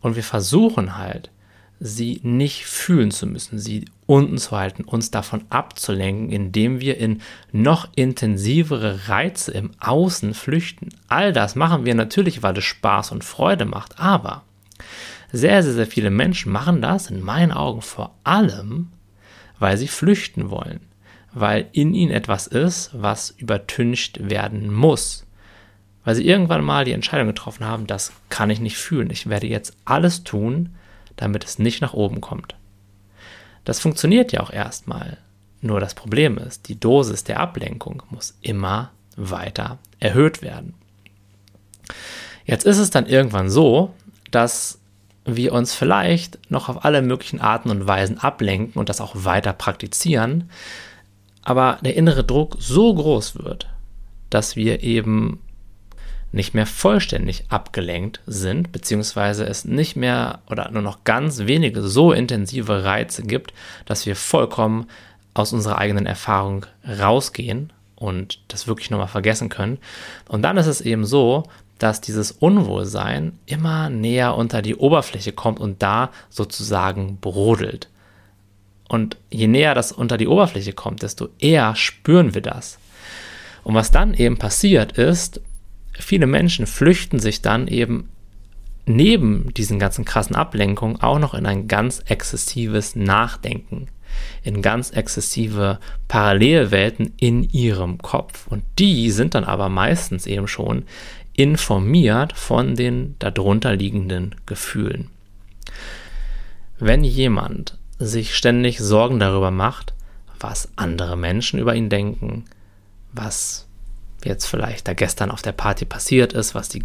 und 0.00 0.16
wir 0.16 0.22
versuchen 0.22 0.96
halt, 0.96 1.30
sie 1.80 2.20
nicht 2.22 2.66
fühlen 2.66 3.10
zu 3.10 3.26
müssen, 3.26 3.58
sie 3.58 3.86
unten 4.06 4.38
zu 4.38 4.56
halten, 4.56 4.84
uns 4.84 5.10
davon 5.10 5.44
abzulenken, 5.50 6.30
indem 6.30 6.80
wir 6.80 6.98
in 6.98 7.20
noch 7.52 7.88
intensivere 7.94 9.08
Reize 9.08 9.52
im 9.52 9.72
Außen 9.80 10.34
flüchten. 10.34 10.90
All 11.08 11.32
das 11.32 11.56
machen 11.56 11.84
wir 11.84 11.94
natürlich, 11.94 12.42
weil 12.42 12.56
es 12.56 12.64
Spaß 12.64 13.12
und 13.12 13.24
Freude 13.24 13.64
macht, 13.64 13.98
aber 13.98 14.44
sehr, 15.32 15.62
sehr, 15.62 15.72
sehr 15.72 15.86
viele 15.86 16.10
Menschen 16.10 16.52
machen 16.52 16.80
das 16.80 17.10
in 17.10 17.20
meinen 17.20 17.52
Augen 17.52 17.82
vor 17.82 18.14
allem, 18.22 18.90
weil 19.58 19.76
sie 19.76 19.88
flüchten 19.88 20.50
wollen, 20.50 20.80
weil 21.32 21.68
in 21.72 21.92
ihnen 21.94 22.12
etwas 22.12 22.46
ist, 22.46 22.90
was 22.92 23.30
übertüncht 23.30 24.30
werden 24.30 24.72
muss 24.72 25.24
weil 26.04 26.14
sie 26.14 26.26
irgendwann 26.26 26.62
mal 26.62 26.84
die 26.84 26.92
Entscheidung 26.92 27.26
getroffen 27.26 27.64
haben, 27.64 27.86
das 27.86 28.12
kann 28.28 28.50
ich 28.50 28.60
nicht 28.60 28.76
fühlen. 28.76 29.10
Ich 29.10 29.28
werde 29.28 29.46
jetzt 29.46 29.76
alles 29.84 30.22
tun, 30.22 30.74
damit 31.16 31.44
es 31.44 31.58
nicht 31.58 31.80
nach 31.80 31.94
oben 31.94 32.20
kommt. 32.20 32.54
Das 33.64 33.80
funktioniert 33.80 34.32
ja 34.32 34.40
auch 34.40 34.50
erstmal. 34.50 35.18
Nur 35.60 35.80
das 35.80 35.94
Problem 35.94 36.36
ist, 36.36 36.68
die 36.68 36.78
Dosis 36.78 37.24
der 37.24 37.40
Ablenkung 37.40 38.02
muss 38.10 38.36
immer 38.42 38.90
weiter 39.16 39.78
erhöht 39.98 40.42
werden. 40.42 40.74
Jetzt 42.44 42.66
ist 42.66 42.78
es 42.78 42.90
dann 42.90 43.06
irgendwann 43.06 43.48
so, 43.48 43.94
dass 44.30 44.78
wir 45.24 45.52
uns 45.52 45.74
vielleicht 45.74 46.50
noch 46.50 46.68
auf 46.68 46.84
alle 46.84 47.00
möglichen 47.00 47.40
Arten 47.40 47.70
und 47.70 47.86
Weisen 47.86 48.18
ablenken 48.18 48.78
und 48.78 48.90
das 48.90 49.00
auch 49.00 49.14
weiter 49.14 49.54
praktizieren, 49.54 50.50
aber 51.42 51.78
der 51.82 51.96
innere 51.96 52.24
Druck 52.24 52.56
so 52.58 52.94
groß 52.94 53.36
wird, 53.36 53.68
dass 54.30 54.56
wir 54.56 54.82
eben 54.82 55.40
nicht 56.34 56.52
mehr 56.52 56.66
vollständig 56.66 57.44
abgelenkt 57.48 58.20
sind, 58.26 58.72
beziehungsweise 58.72 59.44
es 59.44 59.64
nicht 59.64 59.94
mehr 59.94 60.40
oder 60.50 60.70
nur 60.70 60.82
noch 60.82 61.04
ganz 61.04 61.46
wenige 61.46 61.82
so 61.82 62.12
intensive 62.12 62.84
Reize 62.84 63.22
gibt, 63.22 63.54
dass 63.86 64.04
wir 64.04 64.16
vollkommen 64.16 64.86
aus 65.32 65.52
unserer 65.52 65.78
eigenen 65.78 66.06
Erfahrung 66.06 66.66
rausgehen 66.86 67.72
und 67.94 68.40
das 68.48 68.66
wirklich 68.66 68.90
nochmal 68.90 69.08
vergessen 69.08 69.48
können. 69.48 69.78
Und 70.28 70.42
dann 70.42 70.56
ist 70.56 70.66
es 70.66 70.80
eben 70.80 71.04
so, 71.04 71.44
dass 71.78 72.00
dieses 72.00 72.32
Unwohlsein 72.32 73.38
immer 73.46 73.88
näher 73.88 74.36
unter 74.36 74.60
die 74.60 74.74
Oberfläche 74.76 75.32
kommt 75.32 75.60
und 75.60 75.82
da 75.82 76.10
sozusagen 76.30 77.18
brodelt. 77.20 77.88
Und 78.88 79.16
je 79.30 79.46
näher 79.46 79.74
das 79.74 79.92
unter 79.92 80.16
die 80.16 80.28
Oberfläche 80.28 80.72
kommt, 80.72 81.02
desto 81.02 81.28
eher 81.38 81.76
spüren 81.76 82.34
wir 82.34 82.42
das. 82.42 82.78
Und 83.62 83.74
was 83.74 83.92
dann 83.92 84.14
eben 84.14 84.36
passiert 84.36 84.98
ist, 84.98 85.40
viele 85.98 86.26
Menschen 86.26 86.66
flüchten 86.66 87.18
sich 87.18 87.42
dann 87.42 87.68
eben 87.68 88.08
neben 88.86 89.52
diesen 89.54 89.78
ganzen 89.78 90.04
krassen 90.04 90.36
Ablenkungen 90.36 91.00
auch 91.00 91.18
noch 91.18 91.34
in 91.34 91.46
ein 91.46 91.68
ganz 91.68 92.02
exzessives 92.06 92.96
Nachdenken, 92.96 93.88
in 94.42 94.62
ganz 94.62 94.90
exzessive 94.90 95.78
Parallelwelten 96.08 97.12
in 97.16 97.44
ihrem 97.44 97.98
Kopf. 97.98 98.46
Und 98.46 98.62
die 98.78 99.10
sind 99.10 99.34
dann 99.34 99.44
aber 99.44 99.68
meistens 99.68 100.26
eben 100.26 100.48
schon 100.48 100.84
informiert 101.32 102.32
von 102.34 102.76
den 102.76 103.16
darunter 103.18 103.74
liegenden 103.74 104.34
Gefühlen. 104.46 105.10
Wenn 106.78 107.04
jemand 107.04 107.78
sich 107.98 108.34
ständig 108.34 108.78
Sorgen 108.78 109.18
darüber 109.18 109.50
macht, 109.50 109.94
was 110.38 110.68
andere 110.76 111.16
Menschen 111.16 111.58
über 111.58 111.74
ihn 111.74 111.88
denken, 111.88 112.44
was 113.12 113.66
jetzt 114.24 114.46
vielleicht 114.46 114.88
da 114.88 114.94
gestern 114.94 115.30
auf 115.30 115.42
der 115.42 115.52
Party 115.52 115.84
passiert 115.84 116.32
ist, 116.32 116.54
was 116.54 116.68
die, 116.68 116.82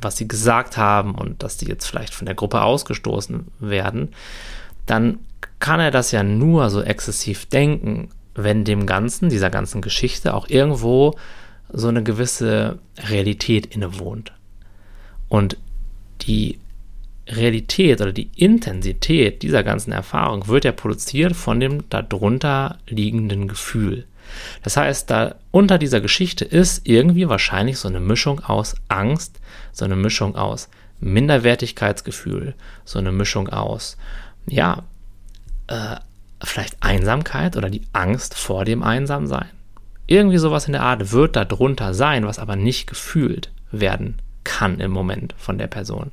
was 0.00 0.16
sie 0.16 0.28
gesagt 0.28 0.76
haben 0.76 1.14
und 1.14 1.42
dass 1.42 1.56
die 1.56 1.66
jetzt 1.66 1.86
vielleicht 1.86 2.14
von 2.14 2.26
der 2.26 2.34
Gruppe 2.34 2.62
ausgestoßen 2.62 3.46
werden, 3.60 4.10
dann 4.86 5.18
kann 5.58 5.80
er 5.80 5.90
das 5.90 6.10
ja 6.10 6.22
nur 6.22 6.70
so 6.70 6.82
exzessiv 6.82 7.46
denken, 7.46 8.08
wenn 8.34 8.64
dem 8.64 8.86
Ganzen, 8.86 9.28
dieser 9.28 9.50
ganzen 9.50 9.80
Geschichte 9.80 10.34
auch 10.34 10.48
irgendwo 10.48 11.14
so 11.72 11.88
eine 11.88 12.02
gewisse 12.02 12.78
Realität 13.08 13.66
innewohnt. 13.66 14.32
Und 15.28 15.56
die 16.22 16.58
Realität 17.28 18.00
oder 18.00 18.12
die 18.12 18.30
Intensität 18.36 19.42
dieser 19.42 19.62
ganzen 19.62 19.92
Erfahrung 19.92 20.48
wird 20.48 20.64
ja 20.64 20.72
produziert 20.72 21.36
von 21.36 21.60
dem 21.60 21.88
darunter 21.88 22.78
liegenden 22.88 23.48
Gefühl. 23.48 24.04
Das 24.62 24.76
heißt, 24.76 25.10
da 25.10 25.34
unter 25.50 25.78
dieser 25.78 26.00
Geschichte 26.00 26.44
ist 26.44 26.86
irgendwie 26.86 27.28
wahrscheinlich 27.28 27.78
so 27.78 27.88
eine 27.88 28.00
Mischung 28.00 28.40
aus 28.40 28.74
Angst, 28.88 29.40
so 29.72 29.84
eine 29.84 29.96
Mischung 29.96 30.36
aus 30.36 30.68
Minderwertigkeitsgefühl, 31.00 32.54
so 32.84 32.98
eine 32.98 33.12
Mischung 33.12 33.48
aus, 33.48 33.96
ja, 34.46 34.84
äh, 35.66 35.96
vielleicht 36.42 36.76
Einsamkeit 36.80 37.56
oder 37.56 37.70
die 37.70 37.82
Angst 37.92 38.34
vor 38.34 38.64
dem 38.64 38.82
Einsamsein. 38.82 39.50
Irgendwie 40.06 40.38
sowas 40.38 40.66
in 40.66 40.72
der 40.72 40.82
Art 40.82 41.12
wird 41.12 41.36
da 41.36 41.44
drunter 41.44 41.94
sein, 41.94 42.26
was 42.26 42.38
aber 42.38 42.56
nicht 42.56 42.86
gefühlt 42.86 43.50
werden 43.70 44.21
kann 44.44 44.80
im 44.80 44.90
Moment 44.90 45.34
von 45.38 45.58
der 45.58 45.66
Person. 45.66 46.10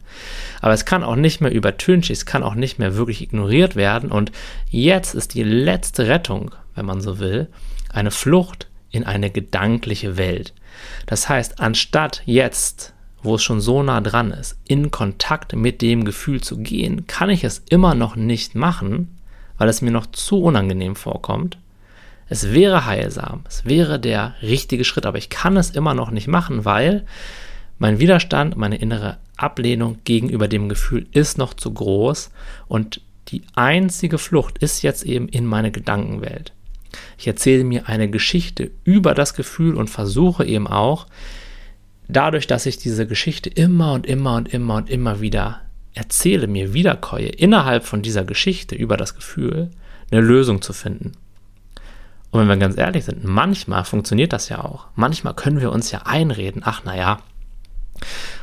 Aber 0.62 0.74
es 0.74 0.86
kann 0.86 1.04
auch 1.04 1.16
nicht 1.16 1.42
mehr 1.42 1.52
übertüncht, 1.52 2.10
es 2.10 2.26
kann 2.26 2.44
auch 2.44 2.56
nicht 2.56 2.80
mehr 2.80 2.96
wirklich 2.96 3.22
ignoriert 3.22 3.76
werden. 3.76 4.12
Und 4.12 4.32
jetzt 4.70 5.16
ist 5.16 5.34
die 5.34 5.44
letzte 5.44 6.08
Rettung, 6.08 6.56
wenn 6.76 6.86
man 6.86 7.02
so 7.02 7.20
will, 7.20 7.48
eine 7.92 8.12
Flucht 8.12 8.68
in 8.92 9.04
eine 9.04 9.30
gedankliche 9.30 10.18
Welt. 10.18 10.54
Das 11.06 11.30
heißt, 11.30 11.60
anstatt 11.60 12.22
jetzt, 12.26 12.94
wo 13.22 13.36
es 13.36 13.44
schon 13.44 13.62
so 13.62 13.84
nah 13.84 14.02
dran 14.02 14.32
ist, 14.32 14.58
in 14.66 14.92
Kontakt 14.92 15.56
mit 15.56 15.82
dem 15.82 16.06
Gefühl 16.06 16.42
zu 16.42 16.58
gehen, 16.58 17.08
kann 17.08 17.30
ich 17.30 17.44
es 17.44 17.64
immer 17.70 17.96
noch 17.96 18.16
nicht 18.16 18.56
machen, 18.56 19.20
weil 19.58 19.70
es 19.70 19.82
mir 19.82 19.92
noch 19.92 20.08
zu 20.08 20.42
unangenehm 20.42 20.96
vorkommt. 20.96 21.58
Es 22.28 22.54
wäre 22.54 22.86
heilsam, 22.86 23.42
es 23.48 23.66
wäre 23.66 24.00
der 24.00 24.36
richtige 24.42 24.86
Schritt, 24.86 25.08
aber 25.08 25.18
ich 25.18 25.30
kann 25.30 25.58
es 25.58 25.72
immer 25.72 25.96
noch 25.96 26.12
nicht 26.12 26.28
machen, 26.28 26.64
weil 26.64 27.06
mein 27.80 28.00
Widerstand, 28.00 28.58
meine 28.58 28.78
innere 28.78 29.18
Ablehnung 29.38 30.00
gegenüber 30.04 30.48
dem 30.48 30.70
Gefühl 30.70 31.08
ist 31.12 31.38
noch 31.38 31.54
zu 31.54 31.74
groß 31.74 32.30
und 32.68 33.02
die 33.30 33.42
einzige 33.56 34.18
Flucht 34.18 34.58
ist 34.58 34.82
jetzt 34.82 35.04
eben 35.04 35.30
in 35.30 35.46
meine 35.46 35.72
Gedankenwelt. 35.72 36.52
Ich 37.18 37.28
erzähle 37.28 37.64
mir 37.64 37.88
eine 37.88 38.10
Geschichte 38.10 38.72
über 38.84 39.14
das 39.14 39.34
Gefühl 39.34 39.76
und 39.76 39.90
versuche 39.90 40.46
eben 40.46 40.68
auch, 40.68 41.08
dadurch, 42.08 42.48
dass 42.48 42.66
ich 42.66 42.78
diese 42.78 43.08
Geschichte 43.08 43.50
immer 43.50 43.94
und 43.94 44.06
immer 44.08 44.36
und 44.36 44.54
immer 44.54 44.76
und 44.76 44.90
immer 44.90 45.22
wieder 45.22 45.62
erzähle, 45.94 46.48
mir 46.48 46.74
wiederkäue, 46.74 47.28
innerhalb 47.28 47.86
von 47.86 48.02
dieser 48.02 48.26
Geschichte 48.26 48.76
über 48.76 48.98
das 48.98 49.16
Gefühl 49.16 49.70
eine 50.12 50.22
Lösung 50.22 50.62
zu 50.62 50.74
finden. 50.74 51.14
Und 52.32 52.42
wenn 52.42 52.48
wir 52.48 52.58
ganz 52.58 52.78
ehrlich 52.78 53.06
sind, 53.06 53.24
manchmal 53.24 53.86
funktioniert 53.86 54.34
das 54.34 54.50
ja 54.50 54.64
auch. 54.64 54.88
Manchmal 54.96 55.34
können 55.34 55.62
wir 55.62 55.72
uns 55.72 55.92
ja 55.92 56.04
einreden, 56.04 56.62
ach 56.64 56.84
naja, 56.84 57.20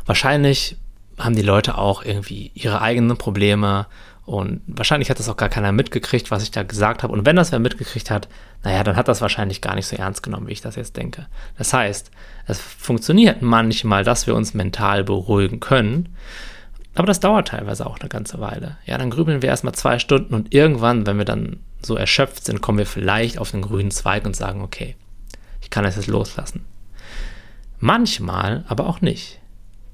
wahrscheinlich 0.05 0.77
haben 1.19 1.35
die 1.35 1.43
Leute 1.43 1.79
auch 1.79 2.05
irgendwie 2.05 2.51
ihre 2.55 2.81
eigenen 2.81 3.17
Probleme 3.17 3.87
und 4.27 4.61
wahrscheinlich 4.67 5.09
hat 5.09 5.21
das 5.21 5.29
auch 5.29 5.37
gar 5.37 5.49
keiner 5.49 5.71
mitgekriegt, 5.71 6.33
was 6.33 6.43
ich 6.43 6.51
da 6.51 6.65
gesagt 6.65 7.05
habe. 7.05 7.13
Und 7.13 7.25
wenn 7.25 7.37
das 7.37 7.53
wer 7.53 7.61
mitgekriegt 7.61 8.11
hat, 8.11 8.29
naja, 8.65 8.83
dann 8.83 8.97
hat 8.97 9.07
das 9.07 9.21
wahrscheinlich 9.21 9.61
gar 9.61 9.77
nicht 9.77 9.87
so 9.87 9.95
ernst 9.95 10.25
genommen, 10.25 10.49
wie 10.49 10.53
ich 10.53 10.61
das 10.61 10.75
jetzt 10.75 10.97
denke. 10.97 11.29
Das 11.57 11.73
heißt, 11.73 12.11
es 12.47 12.61
funktioniert 12.61 13.41
manchmal, 13.41 14.03
dass 14.03 14.27
wir 14.27 14.35
uns 14.35 14.53
mental 14.53 15.05
beruhigen 15.05 15.61
können. 15.61 16.09
Aber 16.97 17.07
das 17.07 17.21
dauert 17.21 17.49
teilweise 17.49 17.87
auch 17.87 18.01
eine 18.01 18.09
ganze 18.09 18.41
Weile. 18.41 18.79
Ja, 18.85 18.99
dann 18.99 19.11
grübeln 19.11 19.43
wir 19.43 19.49
erstmal 19.49 19.75
zwei 19.75 20.01
Stunden 20.01 20.35
und 20.35 20.53
irgendwann, 20.53 21.07
wenn 21.07 21.19
wir 21.19 21.25
dann 21.25 21.61
so 21.81 21.95
erschöpft 21.95 22.45
sind, 22.45 22.61
kommen 22.61 22.79
wir 22.79 22.87
vielleicht 22.87 23.39
auf 23.39 23.53
den 23.53 23.63
grünen 23.63 23.93
Zweig 23.93 24.27
und 24.27 24.35
sagen, 24.35 24.63
okay, 24.63 24.97
ich 25.61 25.71
kann 25.71 25.85
das 25.85 25.95
jetzt 25.95 26.09
loslassen. 26.09 26.65
Manchmal 27.79 28.65
aber 28.67 28.89
auch 28.89 29.01
nicht. 29.01 29.39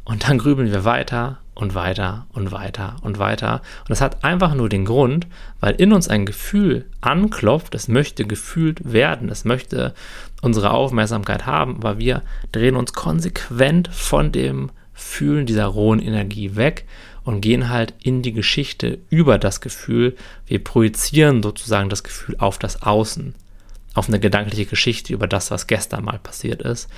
Und 0.04 0.28
dann 0.28 0.38
grübeln 0.38 0.70
wir 0.70 0.84
weiter 0.84 1.38
und 1.54 1.74
weiter 1.74 2.26
und 2.32 2.50
weiter 2.50 2.96
und 3.02 3.18
weiter. 3.18 3.60
Und 3.80 3.90
das 3.90 4.00
hat 4.00 4.24
einfach 4.24 4.54
nur 4.54 4.68
den 4.68 4.84
Grund, 4.84 5.26
weil 5.60 5.74
in 5.74 5.92
uns 5.92 6.08
ein 6.08 6.26
Gefühl 6.26 6.86
anklopft, 7.00 7.74
es 7.74 7.88
möchte 7.88 8.24
gefühlt 8.24 8.92
werden, 8.92 9.28
es 9.28 9.44
möchte 9.44 9.94
unsere 10.40 10.70
Aufmerksamkeit 10.70 11.46
haben, 11.46 11.76
aber 11.76 11.98
wir 11.98 12.22
drehen 12.52 12.76
uns 12.76 12.92
konsequent 12.92 13.88
von 13.88 14.32
dem 14.32 14.70
Fühlen 14.92 15.46
dieser 15.46 15.66
rohen 15.66 16.00
Energie 16.00 16.56
weg 16.56 16.86
und 17.24 17.40
gehen 17.40 17.68
halt 17.68 17.94
in 18.02 18.22
die 18.22 18.32
Geschichte 18.32 18.98
über 19.10 19.38
das 19.38 19.60
Gefühl. 19.60 20.16
Wir 20.46 20.62
projizieren 20.62 21.42
sozusagen 21.42 21.88
das 21.88 22.02
Gefühl 22.02 22.36
auf 22.38 22.58
das 22.58 22.82
Außen, 22.82 23.34
auf 23.94 24.08
eine 24.08 24.18
gedankliche 24.18 24.66
Geschichte 24.66 25.12
über 25.12 25.28
das, 25.28 25.50
was 25.50 25.66
gestern 25.66 26.04
mal 26.04 26.18
passiert 26.18 26.62
ist 26.62 26.88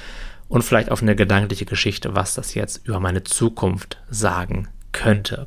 und 0.49 0.63
vielleicht 0.63 0.91
auf 0.91 1.03
eine 1.03 1.17
gedankliche 1.17 1.65
Geschichte, 1.65 2.15
was 2.15 2.35
das 2.35 2.55
jetzt 2.55 2.87
über 2.87 3.01
meine 3.01 3.25
Zukunft 3.25 3.99
sagen 4.11 4.69
könnte. 4.93 5.47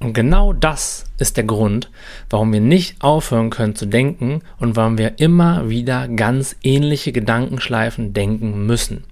Und 0.00 0.14
genau 0.14 0.54
das 0.54 1.04
ist 1.18 1.36
der 1.36 1.44
Grund, 1.44 1.90
warum 2.30 2.52
wir 2.54 2.60
nicht 2.60 3.02
aufhören 3.02 3.50
können 3.50 3.76
zu 3.76 3.84
denken 3.84 4.40
und 4.58 4.74
warum 4.74 4.96
wir 4.96 5.18
immer 5.18 5.68
wieder 5.68 6.08
ganz 6.08 6.56
ähnliche 6.62 7.12
Gedankenschleifen 7.12 8.14
denken 8.14 8.64
müssen. 8.64 9.04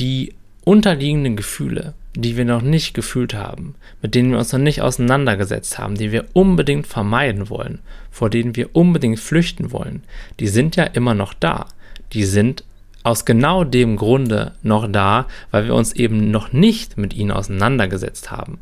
Die 0.00 0.34
unterliegenden 0.64 1.36
Gefühle, 1.36 1.94
die 2.16 2.36
wir 2.36 2.44
noch 2.44 2.62
nicht 2.62 2.92
gefühlt 2.92 3.34
haben, 3.34 3.76
mit 4.02 4.16
denen 4.16 4.32
wir 4.32 4.38
uns 4.38 4.52
noch 4.52 4.58
nicht 4.58 4.82
auseinandergesetzt 4.82 5.78
haben, 5.78 5.94
die 5.94 6.10
wir 6.10 6.24
unbedingt 6.32 6.88
vermeiden 6.88 7.48
wollen, 7.48 7.78
vor 8.10 8.30
denen 8.30 8.56
wir 8.56 8.74
unbedingt 8.74 9.20
flüchten 9.20 9.70
wollen, 9.70 10.02
die 10.40 10.48
sind 10.48 10.74
ja 10.74 10.84
immer 10.84 11.14
noch 11.14 11.34
da. 11.34 11.66
Die 12.12 12.24
sind 12.24 12.64
aus 13.02 13.24
genau 13.24 13.64
dem 13.64 13.96
Grunde 13.96 14.52
noch 14.62 14.90
da, 14.90 15.26
weil 15.50 15.64
wir 15.64 15.74
uns 15.74 15.92
eben 15.92 16.30
noch 16.30 16.52
nicht 16.52 16.98
mit 16.98 17.14
ihnen 17.14 17.30
auseinandergesetzt 17.30 18.30
haben. 18.30 18.58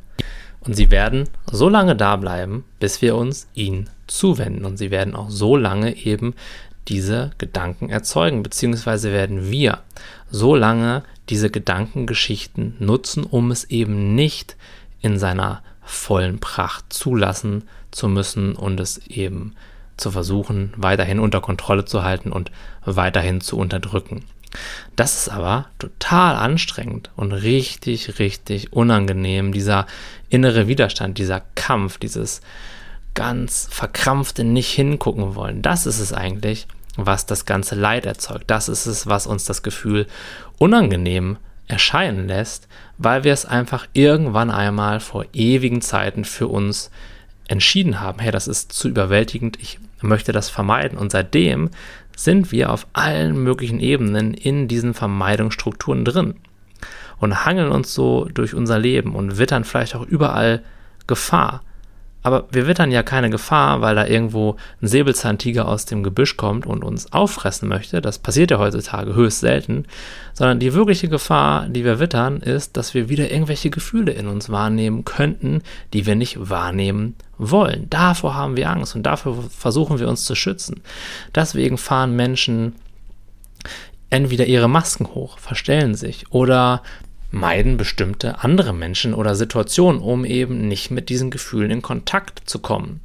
Und 0.61 0.75
sie 0.75 0.91
werden 0.91 1.29
so 1.51 1.69
lange 1.69 1.97
da 1.97 2.17
bleiben, 2.17 2.65
bis 2.79 3.01
wir 3.01 3.17
uns 3.17 3.49
ihnen 3.55 3.89
zuwenden. 4.07 4.65
Und 4.65 4.77
sie 4.77 4.91
werden 4.91 5.15
auch 5.15 5.31
so 5.31 5.57
lange 5.57 5.97
eben 5.97 6.35
diese 6.89 7.31
Gedanken 7.39 7.91
erzeugen, 7.91 8.43
beziehungsweise 8.43 9.13
werden 9.13 9.51
wir 9.51 9.81
so 10.31 10.55
lange 10.55 11.03
diese 11.29 11.51
Gedankengeschichten 11.51 12.77
nutzen, 12.79 13.25
um 13.25 13.51
es 13.51 13.65
eben 13.65 14.15
nicht 14.15 14.57
in 15.01 15.19
seiner 15.19 15.63
vollen 15.83 16.39
Pracht 16.39 16.93
zulassen 16.93 17.65
zu 17.91 18.09
müssen 18.09 18.55
und 18.55 18.81
es 18.81 18.99
eben 19.07 19.55
zu 19.99 20.11
versuchen, 20.11 20.73
weiterhin 20.77 21.21
unter 21.21 21.41
Kontrolle 21.41 21.85
zu 21.85 22.03
halten 22.03 22.33
und 22.33 22.51
weiterhin 22.85 23.41
zu 23.41 23.59
unterdrücken. 23.59 24.25
Das 24.97 25.17
ist 25.17 25.29
aber 25.29 25.67
total 25.79 26.37
anstrengend 26.37 27.11
und 27.17 27.33
richtig, 27.33 28.19
richtig 28.19 28.73
unangenehm, 28.73 29.53
dieser 29.53 29.87
innere 30.31 30.69
Widerstand, 30.69 31.19
dieser 31.19 31.43
Kampf, 31.55 31.99
dieses 31.99 32.41
ganz 33.15 33.69
verkrampfte 33.71 34.45
nicht 34.45 34.71
hingucken 34.71 35.35
wollen. 35.35 35.61
Das 35.63 35.87
ist 35.87 35.99
es 35.99 36.13
eigentlich, 36.13 36.67
was 36.97 37.27
das 37.27 37.45
ganze 37.45 37.75
Leid 37.75 38.07
erzeugt. 38.07 38.45
Das 38.49 38.69
ist 38.69 38.87
es, 38.87 39.07
was 39.07 39.27
uns 39.27 39.45
das 39.45 39.63
Gefühl 39.63 40.07
unangenehm 40.59 41.37
erscheinen 41.67 42.27
lässt, 42.27 42.67
weil 42.97 43.25
wir 43.25 43.33
es 43.33 43.45
einfach 43.45 43.87
irgendwann 43.93 44.51
einmal 44.51 45.01
vor 45.01 45.27
ewigen 45.33 45.83
Zeiten 45.83 46.25
für 46.25 46.49
uns 46.49 46.91
entschieden 47.47 48.01
haben, 48.01 48.19
hey, 48.19 48.31
das 48.31 48.49
ist 48.49 48.73
zu 48.73 48.89
überwältigend, 48.89 49.59
ich 49.61 49.79
möchte 50.01 50.33
das 50.33 50.49
vermeiden. 50.49 50.99
Und 50.99 51.13
seitdem 51.13 51.71
sind 52.17 52.53
wir 52.53 52.73
auf 52.73 52.87
allen 52.93 53.43
möglichen 53.43 53.81
Ebenen 53.81 54.35
in 54.35 54.69
diesen 54.69 54.95
Vermeidungsstrukturen 54.95 56.05
drin 56.05 56.35
und 57.19 57.45
hangeln 57.45 57.71
uns 57.71 57.95
so 57.95 58.27
durch 58.33 58.55
unser 58.55 58.79
Leben 58.79 59.15
und 59.15 59.39
wittern 59.39 59.65
vielleicht 59.65 59.95
auch 59.95 60.07
überall 60.07 60.63
Gefahr. 61.07 61.63
Aber 62.23 62.49
wir 62.51 62.67
wittern 62.67 62.91
ja 62.91 63.03
keine 63.03 63.31
Gefahr, 63.31 63.81
weil 63.81 63.95
da 63.95 64.07
irgendwo 64.07 64.57
ein 64.83 64.89
Säbelzahntiger 64.89 65.69
aus 65.69 65.85
dem 65.85 66.03
Gebüsch 66.03 66.37
kommt 66.37 66.67
und 66.67 66.83
uns 66.83 67.13
auffressen 67.13 67.69
möchte. 67.69 68.01
Das 68.01 68.19
passiert 68.19 68.51
ja 68.51 68.59
heutzutage 68.59 69.15
höchst 69.15 69.41
selten. 69.41 69.87
Sondern 70.35 70.59
die 70.59 70.75
wirkliche 70.75 71.09
Gefahr, 71.09 71.69
die 71.69 71.85
wir 71.85 72.01
wittern, 72.01 72.39
ist, 72.39 72.77
dass 72.77 72.95
wir 72.95 73.09
wieder 73.09 73.31
irgendwelche 73.31 73.71
Gefühle 73.71 74.13
in 74.13 74.27
uns 74.27 74.51
wahrnehmen 74.51 75.05
könnten, 75.05 75.63
die 75.93 76.07
wir 76.07 76.17
nicht 76.17 76.51
wahrnehmen 76.51 77.15
wollen. 77.39 77.89
Davor 77.89 78.35
haben 78.35 78.57
wir 78.57 78.69
Angst 78.69 78.97
und 78.97 79.05
dafür 79.05 79.37
versuchen 79.49 80.01
wir 80.01 80.09
uns 80.09 80.25
zu 80.25 80.35
schützen. 80.35 80.83
Deswegen 81.35 81.79
fahren 81.79 82.17
Menschen 82.17 82.75
entweder 84.11 84.47
ihre 84.47 84.69
Masken 84.69 85.07
hoch, 85.15 85.39
verstellen 85.39 85.95
sich 85.95 86.33
oder 86.33 86.83
meiden 87.31 87.77
bestimmte 87.77 88.43
andere 88.43 88.73
Menschen 88.73 89.15
oder 89.15 89.35
Situationen, 89.35 90.01
um 90.01 90.25
eben 90.25 90.69
nicht 90.69 90.91
mit 90.91 91.09
diesen 91.09 91.31
Gefühlen 91.31 91.71
in 91.71 91.83
Kontakt 91.83 92.49
zu 92.49 92.59
kommen. 92.59 93.01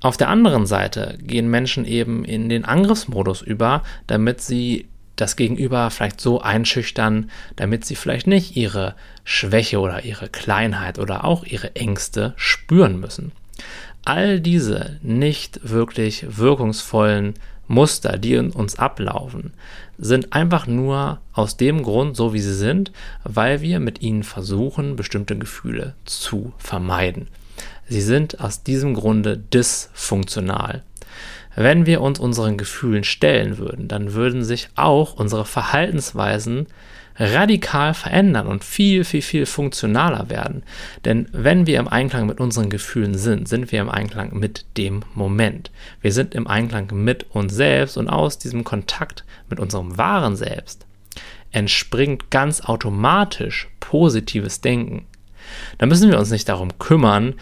Auf 0.00 0.16
der 0.16 0.28
anderen 0.28 0.66
Seite 0.66 1.18
gehen 1.20 1.50
Menschen 1.50 1.84
eben 1.84 2.24
in 2.24 2.48
den 2.48 2.64
Angriffsmodus 2.64 3.42
über, 3.42 3.82
damit 4.06 4.40
sie 4.40 4.88
das 5.16 5.36
Gegenüber 5.36 5.90
vielleicht 5.90 6.20
so 6.20 6.40
einschüchtern, 6.40 7.30
damit 7.56 7.84
sie 7.84 7.94
vielleicht 7.94 8.26
nicht 8.26 8.56
ihre 8.56 8.94
Schwäche 9.24 9.80
oder 9.80 10.04
ihre 10.04 10.28
Kleinheit 10.28 10.98
oder 10.98 11.24
auch 11.24 11.44
ihre 11.44 11.76
Ängste 11.76 12.32
spüren 12.36 12.98
müssen. 12.98 13.32
All 14.04 14.40
diese 14.40 14.98
nicht 15.02 15.60
wirklich 15.62 16.24
wirkungsvollen 16.38 17.34
Muster, 17.70 18.18
die 18.18 18.34
in 18.34 18.50
uns 18.50 18.80
ablaufen, 18.80 19.52
sind 19.96 20.32
einfach 20.32 20.66
nur 20.66 21.20
aus 21.32 21.56
dem 21.56 21.84
Grund 21.84 22.16
so, 22.16 22.32
wie 22.34 22.40
sie 22.40 22.54
sind, 22.54 22.90
weil 23.22 23.60
wir 23.60 23.78
mit 23.78 24.02
ihnen 24.02 24.24
versuchen, 24.24 24.96
bestimmte 24.96 25.38
Gefühle 25.38 25.94
zu 26.04 26.52
vermeiden. 26.58 27.28
Sie 27.88 28.00
sind 28.00 28.40
aus 28.40 28.64
diesem 28.64 28.94
Grunde 28.94 29.38
dysfunktional. 29.38 30.82
Wenn 31.54 31.86
wir 31.86 32.00
uns 32.00 32.18
unseren 32.18 32.58
Gefühlen 32.58 33.04
stellen 33.04 33.58
würden, 33.58 33.86
dann 33.86 34.14
würden 34.14 34.42
sich 34.42 34.68
auch 34.74 35.14
unsere 35.14 35.44
Verhaltensweisen 35.44 36.66
radikal 37.20 37.92
verändern 37.92 38.46
und 38.46 38.64
viel, 38.64 39.04
viel, 39.04 39.20
viel 39.20 39.44
funktionaler 39.44 40.30
werden. 40.30 40.62
Denn 41.04 41.28
wenn 41.32 41.66
wir 41.66 41.78
im 41.78 41.86
Einklang 41.86 42.26
mit 42.26 42.40
unseren 42.40 42.70
Gefühlen 42.70 43.16
sind, 43.16 43.46
sind 43.46 43.70
wir 43.70 43.80
im 43.80 43.90
Einklang 43.90 44.38
mit 44.38 44.64
dem 44.78 45.02
Moment. 45.14 45.70
Wir 46.00 46.12
sind 46.12 46.34
im 46.34 46.46
Einklang 46.46 46.88
mit 46.92 47.26
uns 47.30 47.54
selbst 47.54 47.98
und 47.98 48.08
aus 48.08 48.38
diesem 48.38 48.64
Kontakt 48.64 49.24
mit 49.50 49.60
unserem 49.60 49.98
wahren 49.98 50.34
Selbst 50.34 50.86
entspringt 51.52 52.30
ganz 52.30 52.62
automatisch 52.62 53.68
positives 53.80 54.60
Denken. 54.60 55.06
Da 55.78 55.86
müssen 55.86 56.10
wir 56.10 56.18
uns 56.18 56.30
nicht 56.30 56.48
darum 56.48 56.78
kümmern, 56.78 57.34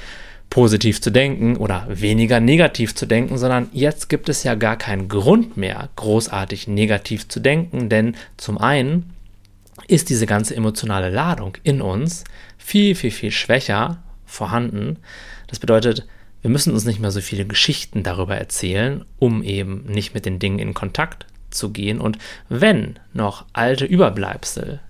positiv 0.51 1.03
zu 1.03 1.11
denken 1.11 1.57
oder 1.57 1.87
weniger 1.91 2.41
negativ 2.41 2.95
zu 2.95 3.07
denken, 3.07 3.37
sondern 3.37 3.69
jetzt 3.73 4.09
gibt 4.09 4.31
es 4.31 4.45
ja 4.45 4.55
gar 4.55 4.77
keinen 4.77 5.09
Grund 5.09 5.59
mehr, 5.59 5.91
großartig 5.97 6.69
negativ 6.69 7.29
zu 7.29 7.39
denken, 7.39 7.91
denn 7.91 8.17
zum 8.39 8.57
einen 8.57 9.13
ist 9.87 10.11
diese 10.11 10.27
ganze 10.27 10.55
emotionale 10.55 11.11
Ladung 11.11 11.57
in 11.63 11.81
uns 11.81 12.25
viel, 12.57 12.95
viel, 12.95 13.11
viel 13.11 13.31
schwächer 13.31 14.03
vorhanden. 14.27 14.99
Das 15.47 15.59
bedeutet, 15.59 16.07
wir 16.43 16.51
müssen 16.51 16.73
uns 16.73 16.85
nicht 16.85 17.01
mehr 17.01 17.11
so 17.11 17.21
viele 17.21 17.45
Geschichten 17.45 18.03
darüber 18.03 18.37
erzählen, 18.37 19.05
um 19.19 19.43
eben 19.43 19.85
nicht 19.87 20.15
mit 20.15 20.27
den 20.27 20.39
Dingen 20.39 20.59
in 20.59 20.75
Kontakt 20.75 21.27
zu 21.51 21.71
gehen. 21.71 22.01
Und 22.01 22.19
wenn 22.49 22.99
noch 23.13 23.47
alte 23.53 23.85
Überbleibsel 23.85 24.81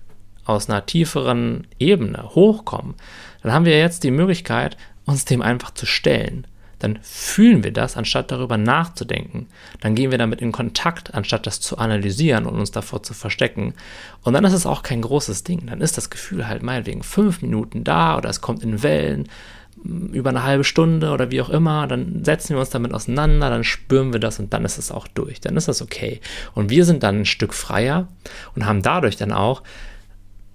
aus 0.45 0.69
einer 0.69 0.85
tieferen 0.85 1.67
Ebene 1.79 2.29
hochkommen, 2.35 2.95
dann 3.41 3.53
haben 3.53 3.65
wir 3.65 3.77
jetzt 3.77 4.03
die 4.03 4.11
Möglichkeit, 4.11 4.77
uns 5.05 5.25
dem 5.25 5.41
einfach 5.41 5.71
zu 5.71 5.85
stellen 5.85 6.45
dann 6.79 6.99
fühlen 7.01 7.63
wir 7.63 7.71
das, 7.71 7.97
anstatt 7.97 8.31
darüber 8.31 8.57
nachzudenken. 8.57 9.47
Dann 9.81 9.95
gehen 9.95 10.11
wir 10.11 10.17
damit 10.17 10.41
in 10.41 10.51
Kontakt, 10.51 11.13
anstatt 11.13 11.45
das 11.45 11.59
zu 11.59 11.77
analysieren 11.77 12.45
und 12.45 12.55
uns 12.55 12.71
davor 12.71 13.03
zu 13.03 13.13
verstecken. 13.13 13.73
Und 14.23 14.33
dann 14.33 14.45
ist 14.45 14.53
es 14.53 14.65
auch 14.65 14.81
kein 14.81 15.01
großes 15.01 15.43
Ding. 15.43 15.67
Dann 15.67 15.81
ist 15.81 15.97
das 15.97 16.09
Gefühl 16.09 16.47
halt 16.47 16.63
meinetwegen 16.63 17.03
fünf 17.03 17.41
Minuten 17.41 17.83
da 17.83 18.17
oder 18.17 18.29
es 18.29 18.39
kommt 18.39 18.63
in 18.63 18.81
Wellen 18.81 19.27
mm, 19.83 20.13
über 20.13 20.29
eine 20.29 20.43
halbe 20.43 20.63
Stunde 20.63 21.11
oder 21.11 21.31
wie 21.31 21.41
auch 21.41 21.49
immer. 21.49 21.85
Dann 21.85 22.23
setzen 22.23 22.55
wir 22.55 22.61
uns 22.61 22.69
damit 22.69 22.93
auseinander, 22.93 23.49
dann 23.49 23.65
spüren 23.65 24.13
wir 24.13 24.21
das 24.21 24.39
und 24.39 24.53
dann 24.53 24.63
ist 24.63 24.77
es 24.77 24.89
auch 24.89 25.07
durch. 25.07 25.41
Dann 25.41 25.57
ist 25.57 25.67
das 25.67 25.81
okay. 25.81 26.21
Und 26.55 26.69
wir 26.69 26.85
sind 26.85 27.03
dann 27.03 27.19
ein 27.19 27.25
Stück 27.25 27.53
freier 27.53 28.07
und 28.55 28.65
haben 28.65 28.81
dadurch 28.81 29.17
dann 29.17 29.33
auch 29.33 29.63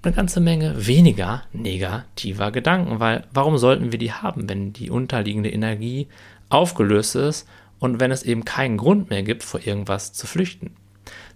eine 0.04 0.14
ganze 0.14 0.40
Menge 0.40 0.86
weniger 0.86 1.44
negativer 1.52 2.50
Gedanken, 2.50 3.00
weil 3.00 3.24
warum 3.32 3.58
sollten 3.58 3.92
wir 3.92 3.98
die 3.98 4.12
haben, 4.12 4.48
wenn 4.48 4.72
die 4.72 4.90
unterliegende 4.90 5.50
Energie 5.50 6.08
aufgelöst 6.48 7.16
ist 7.16 7.48
und 7.78 8.00
wenn 8.00 8.10
es 8.10 8.22
eben 8.22 8.44
keinen 8.44 8.76
Grund 8.76 9.10
mehr 9.10 9.22
gibt, 9.22 9.42
vor 9.42 9.60
irgendwas 9.64 10.12
zu 10.12 10.26
flüchten? 10.26 10.76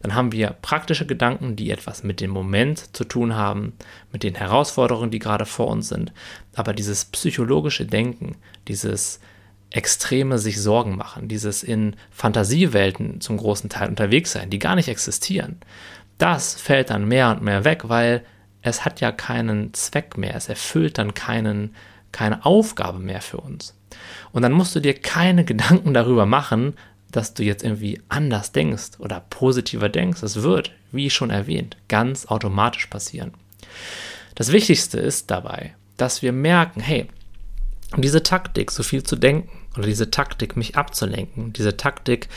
Dann 0.02 0.14
haben 0.14 0.32
wir 0.32 0.50
praktische 0.62 1.06
Gedanken, 1.06 1.56
die 1.56 1.70
etwas 1.70 2.02
mit 2.02 2.20
dem 2.20 2.30
Moment 2.30 2.96
zu 2.96 3.04
tun 3.04 3.34
haben, 3.34 3.72
mit 4.12 4.22
den 4.22 4.34
Herausforderungen, 4.34 5.10
die 5.10 5.18
gerade 5.18 5.44
vor 5.44 5.68
uns 5.68 5.88
sind. 5.88 6.12
Aber 6.54 6.72
dieses 6.72 7.06
psychologische 7.06 7.84
Denken, 7.84 8.36
dieses 8.68 9.20
extreme 9.70 10.38
sich 10.38 10.60
Sorgen 10.60 10.96
machen, 10.96 11.28
dieses 11.28 11.62
in 11.62 11.96
Fantasiewelten 12.10 13.20
zum 13.20 13.36
großen 13.36 13.68
Teil 13.68 13.88
unterwegs 13.88 14.32
sein, 14.32 14.50
die 14.50 14.58
gar 14.58 14.76
nicht 14.76 14.88
existieren, 14.88 15.58
das 16.16 16.54
fällt 16.54 16.90
dann 16.90 17.06
mehr 17.06 17.30
und 17.30 17.42
mehr 17.42 17.64
weg, 17.64 17.88
weil 17.88 18.24
es 18.68 18.84
hat 18.84 19.00
ja 19.00 19.12
keinen 19.12 19.74
Zweck 19.74 20.16
mehr, 20.16 20.34
es 20.34 20.48
erfüllt 20.48 20.98
dann 20.98 21.14
keinen, 21.14 21.74
keine 22.12 22.44
Aufgabe 22.44 22.98
mehr 22.98 23.20
für 23.20 23.38
uns. 23.38 23.74
Und 24.32 24.42
dann 24.42 24.52
musst 24.52 24.74
du 24.74 24.80
dir 24.80 24.94
keine 24.94 25.44
Gedanken 25.46 25.94
darüber 25.94 26.26
machen, 26.26 26.74
dass 27.10 27.34
du 27.34 27.42
jetzt 27.42 27.64
irgendwie 27.64 28.00
anders 28.08 28.52
denkst 28.52 28.98
oder 28.98 29.24
positiver 29.30 29.88
denkst. 29.88 30.22
Es 30.22 30.42
wird, 30.42 30.72
wie 30.92 31.10
schon 31.10 31.30
erwähnt, 31.30 31.76
ganz 31.88 32.26
automatisch 32.26 32.86
passieren. 32.86 33.32
Das 34.34 34.52
Wichtigste 34.52 35.00
ist 35.00 35.30
dabei, 35.30 35.74
dass 35.96 36.22
wir 36.22 36.32
merken, 36.32 36.80
hey, 36.80 37.08
diese 37.96 38.22
Taktik, 38.22 38.70
so 38.70 38.82
viel 38.82 39.02
zu 39.02 39.16
denken 39.16 39.50
oder 39.76 39.86
diese 39.86 40.10
Taktik, 40.10 40.56
mich 40.56 40.76
abzulenken, 40.76 41.52
diese 41.54 41.76
Taktik, 41.76 42.28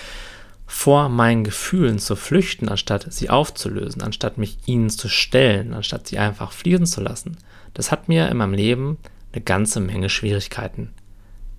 vor 0.74 1.10
meinen 1.10 1.44
Gefühlen 1.44 2.00
zu 2.00 2.16
flüchten, 2.16 2.70
anstatt 2.70 3.06
sie 3.12 3.30
aufzulösen, 3.30 4.02
anstatt 4.02 4.38
mich 4.38 4.58
ihnen 4.66 4.90
zu 4.90 5.10
stellen, 5.10 5.74
anstatt 5.74 6.08
sie 6.08 6.18
einfach 6.18 6.54
fließen 6.54 6.86
zu 6.86 7.02
lassen, 7.02 7.38
das 7.74 7.92
hat 7.92 8.08
mir 8.08 8.30
in 8.30 8.38
meinem 8.38 8.54
Leben 8.54 8.98
eine 9.34 9.44
ganze 9.44 9.82
Menge 9.82 10.10
Schwierigkeiten 10.10 10.94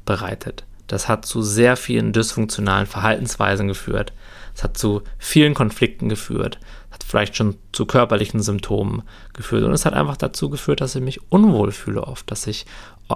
bereitet. 0.07 0.65
Das 0.87 1.09
hat 1.09 1.27
zu 1.27 1.43
sehr 1.43 1.77
vielen 1.77 2.15
dysfunktionalen 2.15 2.87
Verhaltensweisen 2.87 3.69
geführt. 3.69 4.15
Es 4.55 4.65
hat 4.65 4.79
zu 4.79 5.03
vielen 5.19 5.53
Konflikten 5.55 6.09
geführt. 6.09 6.59
Es 6.89 6.95
hat 6.95 7.05
vielleicht 7.05 7.37
schon 7.37 7.57
zu 7.73 7.85
körperlichen 7.85 8.41
Symptomen 8.41 9.03
geführt. 9.35 9.65
Und 9.65 9.73
es 9.73 9.85
hat 9.85 9.93
einfach 9.93 10.17
dazu 10.17 10.49
geführt, 10.49 10.81
dass 10.81 10.97
ich 10.97 11.03
mich 11.03 11.31
unwohl 11.31 11.71
fühle 11.71 12.03
oft, 12.03 12.31
dass 12.31 12.47
ich 12.47 12.65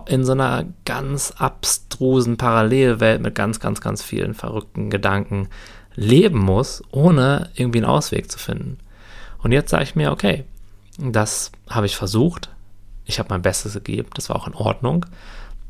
in 0.09 0.25
so 0.25 0.33
einer 0.33 0.67
ganz 0.85 1.33
abstrusen 1.39 2.37
Parallelwelt 2.37 3.23
mit 3.23 3.35
ganz, 3.35 3.61
ganz, 3.61 3.81
ganz 3.81 4.03
vielen 4.03 4.35
verrückten 4.35 4.91
Gedanken 4.91 5.49
leben 5.97 6.39
muss, 6.39 6.83
ohne 6.93 7.51
irgendwie 7.55 7.79
einen 7.79 7.87
Ausweg 7.87 8.31
zu 8.31 8.39
finden. 8.39 8.79
Und 9.43 9.53
jetzt 9.53 9.71
sage 9.71 9.85
ich 9.85 9.97
mir, 9.97 10.13
okay, 10.13 10.45
das 10.99 11.53
habe 11.69 11.87
ich 11.87 11.97
versucht. 11.97 12.51
Ich 13.05 13.19
habe 13.19 13.29
mein 13.31 13.43
Bestes 13.43 13.75
gegeben. 13.75 14.09
Das 14.15 14.29
war 14.29 14.37
auch 14.37 14.47
in 14.47 14.55
Ordnung. 14.55 15.07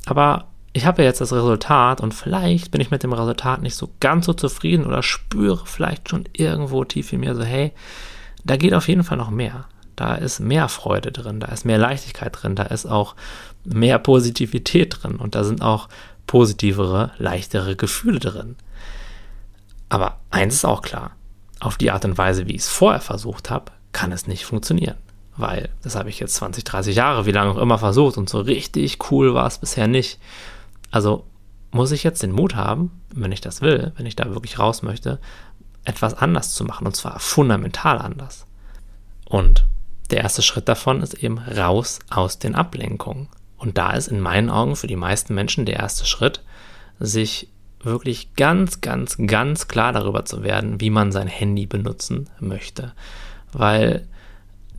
Aber 0.06 0.46
ich 0.72 0.84
habe 0.84 1.02
ja 1.02 1.08
jetzt 1.08 1.20
das 1.20 1.32
Resultat 1.32 2.00
und 2.00 2.12
vielleicht 2.12 2.70
bin 2.70 2.80
ich 2.80 2.90
mit 2.90 3.02
dem 3.02 3.12
Resultat 3.12 3.62
nicht 3.62 3.76
so 3.76 3.88
ganz 4.00 4.26
so 4.26 4.34
zufrieden 4.34 4.84
oder 4.84 5.02
spüre 5.02 5.64
vielleicht 5.64 6.10
schon 6.10 6.28
irgendwo 6.34 6.84
tief 6.84 7.12
in 7.12 7.20
mir 7.20 7.34
so, 7.34 7.42
hey, 7.42 7.72
da 8.44 8.56
geht 8.56 8.74
auf 8.74 8.88
jeden 8.88 9.02
Fall 9.02 9.16
noch 9.16 9.30
mehr. 9.30 9.64
Da 9.96 10.14
ist 10.14 10.40
mehr 10.40 10.68
Freude 10.68 11.12
drin, 11.12 11.40
da 11.40 11.46
ist 11.48 11.64
mehr 11.64 11.78
Leichtigkeit 11.78 12.36
drin, 12.38 12.54
da 12.54 12.64
ist 12.64 12.84
auch 12.84 13.14
mehr 13.64 13.98
Positivität 13.98 14.98
drin 15.00 15.16
und 15.16 15.34
da 15.34 15.44
sind 15.44 15.62
auch 15.62 15.88
positivere, 16.26 17.12
leichtere 17.16 17.74
Gefühle 17.76 18.18
drin. 18.18 18.56
Aber 19.88 20.18
eins 20.30 20.54
ist 20.54 20.64
auch 20.64 20.82
klar, 20.82 21.12
auf 21.60 21.76
die 21.76 21.90
Art 21.90 22.04
und 22.04 22.18
Weise, 22.18 22.46
wie 22.46 22.54
ich 22.54 22.62
es 22.62 22.68
vorher 22.68 23.00
versucht 23.00 23.50
habe, 23.50 23.72
kann 23.92 24.12
es 24.12 24.26
nicht 24.26 24.44
funktionieren. 24.44 24.96
Weil 25.36 25.70
das 25.82 25.96
habe 25.96 26.08
ich 26.08 26.18
jetzt 26.18 26.34
20, 26.36 26.64
30 26.64 26.96
Jahre, 26.96 27.26
wie 27.26 27.32
lange 27.32 27.50
auch 27.50 27.58
immer 27.58 27.78
versucht 27.78 28.16
und 28.16 28.28
so 28.28 28.40
richtig 28.40 28.98
cool 29.10 29.34
war 29.34 29.46
es 29.46 29.58
bisher 29.58 29.86
nicht. 29.86 30.18
Also 30.90 31.26
muss 31.70 31.92
ich 31.92 32.04
jetzt 32.04 32.22
den 32.22 32.32
Mut 32.32 32.54
haben, 32.54 33.02
wenn 33.14 33.32
ich 33.32 33.40
das 33.40 33.60
will, 33.60 33.92
wenn 33.96 34.06
ich 34.06 34.16
da 34.16 34.30
wirklich 34.30 34.58
raus 34.58 34.82
möchte, 34.82 35.18
etwas 35.84 36.14
anders 36.14 36.54
zu 36.54 36.64
machen 36.64 36.86
und 36.86 36.96
zwar 36.96 37.18
fundamental 37.20 37.98
anders. 37.98 38.46
Und 39.26 39.66
der 40.10 40.22
erste 40.22 40.42
Schritt 40.42 40.68
davon 40.68 41.02
ist 41.02 41.14
eben 41.14 41.38
raus 41.38 41.98
aus 42.10 42.38
den 42.38 42.54
Ablenkungen. 42.54 43.28
Und 43.56 43.78
da 43.78 43.92
ist 43.92 44.08
in 44.08 44.20
meinen 44.20 44.50
Augen 44.50 44.76
für 44.76 44.86
die 44.86 44.96
meisten 44.96 45.34
Menschen 45.34 45.66
der 45.66 45.76
erste 45.76 46.06
Schritt, 46.06 46.42
sich 46.98 47.48
wirklich 47.86 48.34
ganz, 48.34 48.82
ganz, 48.82 49.16
ganz 49.26 49.68
klar 49.68 49.92
darüber 49.92 50.24
zu 50.24 50.42
werden, 50.42 50.80
wie 50.80 50.90
man 50.90 51.12
sein 51.12 51.28
Handy 51.28 51.66
benutzen 51.66 52.28
möchte. 52.38 52.92
Weil 53.52 54.06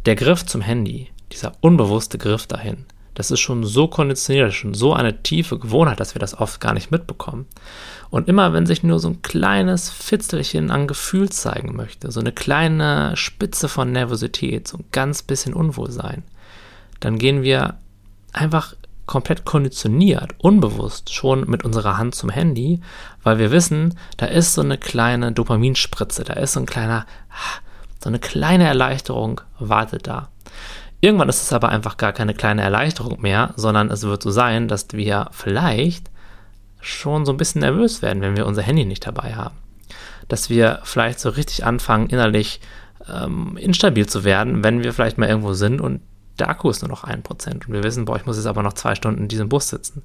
der 0.05 0.15
Griff 0.15 0.45
zum 0.45 0.61
Handy, 0.61 1.09
dieser 1.31 1.53
unbewusste 1.61 2.17
Griff 2.17 2.45
dahin, 2.45 2.85
das 3.17 3.31
ist 3.31 3.39
schon 3.39 3.63
so 3.63 3.87
konditioniert, 3.87 4.53
schon 4.53 4.75
so 4.75 4.93
eine 4.93 5.23
tiefe 5.23 5.57
Gewohnheit, 5.57 5.99
dass 5.99 6.13
wir 6.13 6.19
das 6.19 6.37
oft 6.39 6.61
gar 6.61 6.75
nicht 6.75 6.91
mitbekommen. 6.91 7.47
Und 8.11 8.27
immer 8.27 8.53
wenn 8.53 8.67
sich 8.67 8.83
nur 8.83 8.99
so 8.99 9.09
ein 9.09 9.23
kleines 9.23 9.89
Fitzelchen 9.89 10.69
an 10.69 10.85
Gefühl 10.85 11.29
zeigen 11.29 11.75
möchte, 11.75 12.11
so 12.11 12.19
eine 12.19 12.31
kleine 12.31 13.17
Spitze 13.17 13.69
von 13.69 13.91
Nervosität, 13.91 14.67
so 14.67 14.77
ein 14.77 14.85
ganz 14.91 15.23
bisschen 15.23 15.55
Unwohlsein, 15.55 16.23
dann 16.99 17.17
gehen 17.17 17.41
wir 17.41 17.79
einfach 18.33 18.75
komplett 19.07 19.45
konditioniert, 19.45 20.35
unbewusst 20.37 21.13
schon 21.13 21.49
mit 21.49 21.63
unserer 21.63 21.97
Hand 21.97 22.13
zum 22.13 22.29
Handy, 22.29 22.81
weil 23.23 23.39
wir 23.39 23.51
wissen, 23.51 23.97
da 24.17 24.27
ist 24.27 24.53
so 24.53 24.61
eine 24.61 24.77
kleine 24.77 25.31
Dopaminspritze, 25.31 26.23
da 26.23 26.33
ist 26.33 26.53
so 26.53 26.59
ein 26.59 26.65
kleiner, 26.65 27.05
so 28.03 28.09
eine 28.09 28.19
kleine 28.19 28.65
Erleichterung 28.65 29.41
wartet 29.57 30.07
da. 30.07 30.29
Irgendwann 30.99 31.29
ist 31.29 31.41
es 31.41 31.53
aber 31.53 31.69
einfach 31.69 31.97
gar 31.97 32.11
keine 32.11 32.33
kleine 32.33 32.61
Erleichterung 32.61 33.21
mehr, 33.21 33.53
sondern 33.55 33.89
es 33.89 34.03
wird 34.03 34.21
so 34.21 34.31
sein, 34.31 34.67
dass 34.67 34.87
wir 34.91 35.29
vielleicht 35.31 36.09
schon 36.81 37.25
so 37.25 37.31
ein 37.31 37.37
bisschen 37.37 37.61
nervös 37.61 38.01
werden, 38.01 38.21
wenn 38.21 38.35
wir 38.35 38.45
unser 38.45 38.61
Handy 38.61 38.85
nicht 38.85 39.05
dabei 39.05 39.35
haben. 39.35 39.55
Dass 40.27 40.49
wir 40.49 40.79
vielleicht 40.83 41.19
so 41.19 41.29
richtig 41.29 41.65
anfangen, 41.65 42.07
innerlich 42.07 42.59
ähm, 43.07 43.57
instabil 43.57 44.07
zu 44.07 44.23
werden, 44.23 44.63
wenn 44.63 44.83
wir 44.83 44.93
vielleicht 44.93 45.17
mal 45.17 45.29
irgendwo 45.29 45.53
sind 45.53 45.81
und 45.81 46.01
der 46.39 46.49
Akku 46.49 46.69
ist 46.69 46.81
nur 46.81 46.89
noch 46.89 47.03
ein 47.03 47.23
Prozent 47.23 47.67
und 47.67 47.73
wir 47.73 47.83
wissen, 47.83 48.05
boah, 48.05 48.17
ich 48.17 48.25
muss 48.25 48.37
jetzt 48.37 48.45
aber 48.45 48.63
noch 48.63 48.73
zwei 48.73 48.95
Stunden 48.95 49.23
in 49.23 49.27
diesem 49.27 49.49
Bus 49.49 49.69
sitzen. 49.69 50.03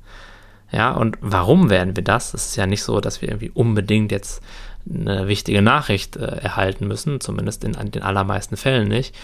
Ja, 0.71 0.92
und 0.92 1.18
warum 1.21 1.68
werden 1.68 1.97
wir 1.97 2.03
das? 2.03 2.33
Es 2.33 2.47
ist 2.47 2.57
ja 2.57 2.66
nicht 2.66 2.83
so, 2.83 3.01
dass 3.01 3.21
wir 3.21 3.29
irgendwie 3.29 3.51
unbedingt 3.51 4.11
jetzt 4.11 4.42
eine 4.88 5.29
wichtige 5.29 5.62
Nachricht 5.62 6.16
äh, 6.16 6.25
erhalten 6.25 6.88
müssen, 6.88 7.21
zumindest 7.21 7.62
in, 7.64 7.75
in 7.75 7.90
den 7.90 8.03
allermeisten 8.03 8.57
Fällen 8.57 8.88
nicht, 8.88 9.14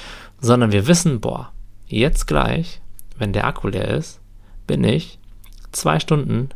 sondern 0.41 0.73
wir 0.73 0.87
wissen, 0.87 1.21
boah, 1.21 1.53
jetzt 1.87 2.27
gleich, 2.27 2.81
wenn 3.17 3.33
der 3.33 3.47
Akku 3.47 3.69
leer 3.69 3.89
ist, 3.89 4.21
bin 4.67 4.85
ich 4.85 5.19
zwei 5.73 5.99
Stunden 5.99 6.51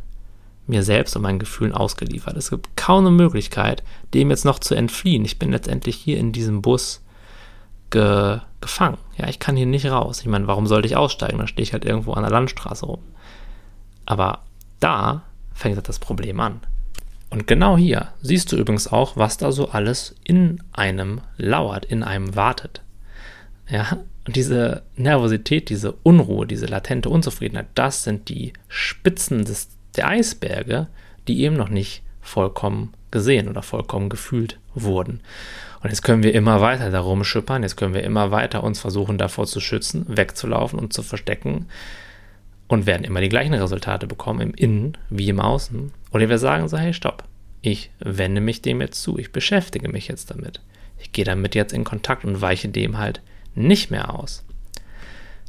mir 0.67 0.83
selbst 0.83 1.15
und 1.15 1.23
meinen 1.23 1.39
Gefühlen 1.39 1.73
ausgeliefert. 1.73 2.37
Es 2.37 2.49
gibt 2.49 2.77
kaum 2.77 3.05
eine 3.05 3.15
Möglichkeit, 3.15 3.83
dem 4.13 4.29
jetzt 4.29 4.45
noch 4.45 4.59
zu 4.59 4.75
entfliehen. 4.75 5.25
Ich 5.25 5.39
bin 5.39 5.51
letztendlich 5.51 5.95
hier 5.95 6.17
in 6.17 6.31
diesem 6.31 6.61
Bus 6.61 7.02
ge 7.93 8.41
gefangen. 8.59 8.97
Ja, 9.17 9.27
ich 9.27 9.39
kann 9.39 9.57
hier 9.57 9.65
nicht 9.65 9.85
raus. 9.85 10.21
Ich 10.21 10.25
meine, 10.25 10.47
warum 10.47 10.67
sollte 10.67 10.87
ich 10.87 10.95
aussteigen? 10.95 11.37
Da 11.37 11.47
stehe 11.47 11.63
ich 11.63 11.73
halt 11.73 11.83
irgendwo 11.83 12.13
an 12.13 12.23
der 12.23 12.31
Landstraße 12.31 12.85
rum. 12.85 13.01
Aber 14.05 14.39
da 14.79 15.23
fängt 15.53 15.87
das 15.87 15.99
Problem 15.99 16.39
an. 16.39 16.61
Und 17.29 17.45
genau 17.45 17.77
hier 17.77 18.09
siehst 18.21 18.51
du 18.51 18.55
übrigens 18.55 18.87
auch, 18.87 19.17
was 19.17 19.37
da 19.37 19.51
so 19.51 19.69
alles 19.69 20.15
in 20.23 20.63
einem 20.71 21.21
lauert, 21.37 21.83
in 21.85 22.03
einem 22.03 22.35
wartet. 22.35 22.81
Ja, 23.69 23.97
und 24.25 24.35
diese 24.35 24.83
Nervosität, 24.95 25.69
diese 25.69 25.91
Unruhe, 25.91 26.47
diese 26.47 26.67
latente 26.67 27.09
Unzufriedenheit, 27.09 27.67
das 27.75 28.03
sind 28.03 28.29
die 28.29 28.53
Spitzen 28.69 29.43
des, 29.43 29.69
der 29.95 30.07
Eisberge, 30.07 30.87
die 31.27 31.41
eben 31.41 31.57
noch 31.57 31.69
nicht 31.69 32.03
vollkommen 32.21 32.93
gesehen 33.11 33.49
oder 33.49 33.61
vollkommen 33.61 34.09
gefühlt 34.09 34.59
wurden. 34.75 35.21
Und 35.81 35.89
jetzt 35.89 36.01
können 36.01 36.23
wir 36.23 36.33
immer 36.33 36.61
weiter 36.61 36.89
darum 36.89 37.23
schippern, 37.23 37.63
jetzt 37.63 37.75
können 37.75 37.93
wir 37.93 38.03
immer 38.03 38.31
weiter 38.31 38.63
uns 38.63 38.79
versuchen 38.79 39.17
davor 39.17 39.45
zu 39.45 39.59
schützen, 39.59 40.05
wegzulaufen 40.07 40.79
und 40.79 40.93
zu 40.93 41.03
verstecken 41.03 41.67
und 42.67 42.85
werden 42.85 43.03
immer 43.03 43.21
die 43.21 43.29
gleichen 43.29 43.53
Resultate 43.53 44.07
bekommen 44.07 44.39
im 44.41 44.53
Innen 44.53 44.97
wie 45.09 45.29
im 45.29 45.39
Außen. 45.39 45.91
Oder 46.11 46.29
wir 46.29 46.37
sagen 46.37 46.67
so, 46.69 46.77
hey, 46.77 46.93
stopp, 46.93 47.23
ich 47.61 47.91
wende 47.99 48.41
mich 48.41 48.61
dem 48.61 48.81
jetzt 48.81 49.01
zu, 49.01 49.17
ich 49.17 49.31
beschäftige 49.31 49.89
mich 49.89 50.07
jetzt 50.07 50.31
damit. 50.31 50.61
Ich 50.99 51.11
gehe 51.11 51.25
damit 51.25 51.53
jetzt 51.53 51.73
in 51.73 51.83
Kontakt 51.83 52.23
und 52.23 52.41
weiche 52.41 52.69
dem 52.69 52.97
halt 52.97 53.21
nicht 53.55 53.91
mehr 53.91 54.13
aus. 54.17 54.43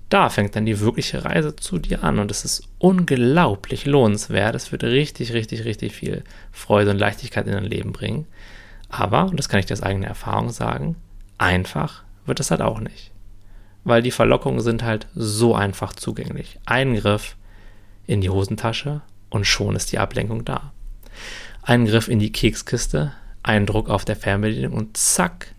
Da 0.08 0.28
fängt 0.28 0.54
dann 0.54 0.66
die 0.66 0.80
wirkliche 0.80 1.24
Reise 1.24 1.56
zu 1.56 1.78
dir 1.78 2.04
an 2.04 2.18
und 2.18 2.30
es 2.30 2.44
ist 2.44 2.68
unglaublich 2.78 3.86
lohnenswert. 3.86 4.54
Es 4.54 4.70
wird 4.70 4.84
richtig, 4.84 5.32
richtig, 5.32 5.64
richtig 5.64 5.92
viel 5.92 6.22
Freude 6.52 6.90
und 6.90 6.98
Leichtigkeit 6.98 7.46
in 7.46 7.52
dein 7.52 7.64
Leben 7.64 7.92
bringen. 7.92 8.26
Aber, 8.88 9.24
und 9.24 9.38
das 9.38 9.48
kann 9.48 9.60
ich 9.60 9.66
dir 9.66 9.74
aus 9.74 9.82
eigener 9.82 10.06
Erfahrung 10.06 10.50
sagen, 10.50 10.96
einfach 11.38 12.02
wird 12.26 12.40
es 12.40 12.50
halt 12.50 12.62
auch 12.62 12.80
nicht. 12.80 13.10
Weil 13.84 14.02
die 14.02 14.10
Verlockungen 14.10 14.60
sind 14.60 14.82
halt 14.82 15.06
so 15.14 15.54
einfach 15.54 15.92
zugänglich. 15.92 16.58
Ein 16.64 16.94
Griff 16.94 17.36
in 18.06 18.20
die 18.20 18.30
Hosentasche 18.30 19.02
und 19.30 19.46
schon 19.46 19.76
ist 19.76 19.92
die 19.92 19.98
Ablenkung 19.98 20.44
da. 20.44 20.72
Ein 21.62 21.86
Griff 21.86 22.08
in 22.08 22.18
die 22.18 22.32
Kekskiste, 22.32 23.12
ein 23.42 23.66
Druck 23.66 23.90
auf 23.90 24.04
der 24.04 24.16
Fernbedienung 24.16 24.72
und 24.72 24.96
zack, 24.96 25.54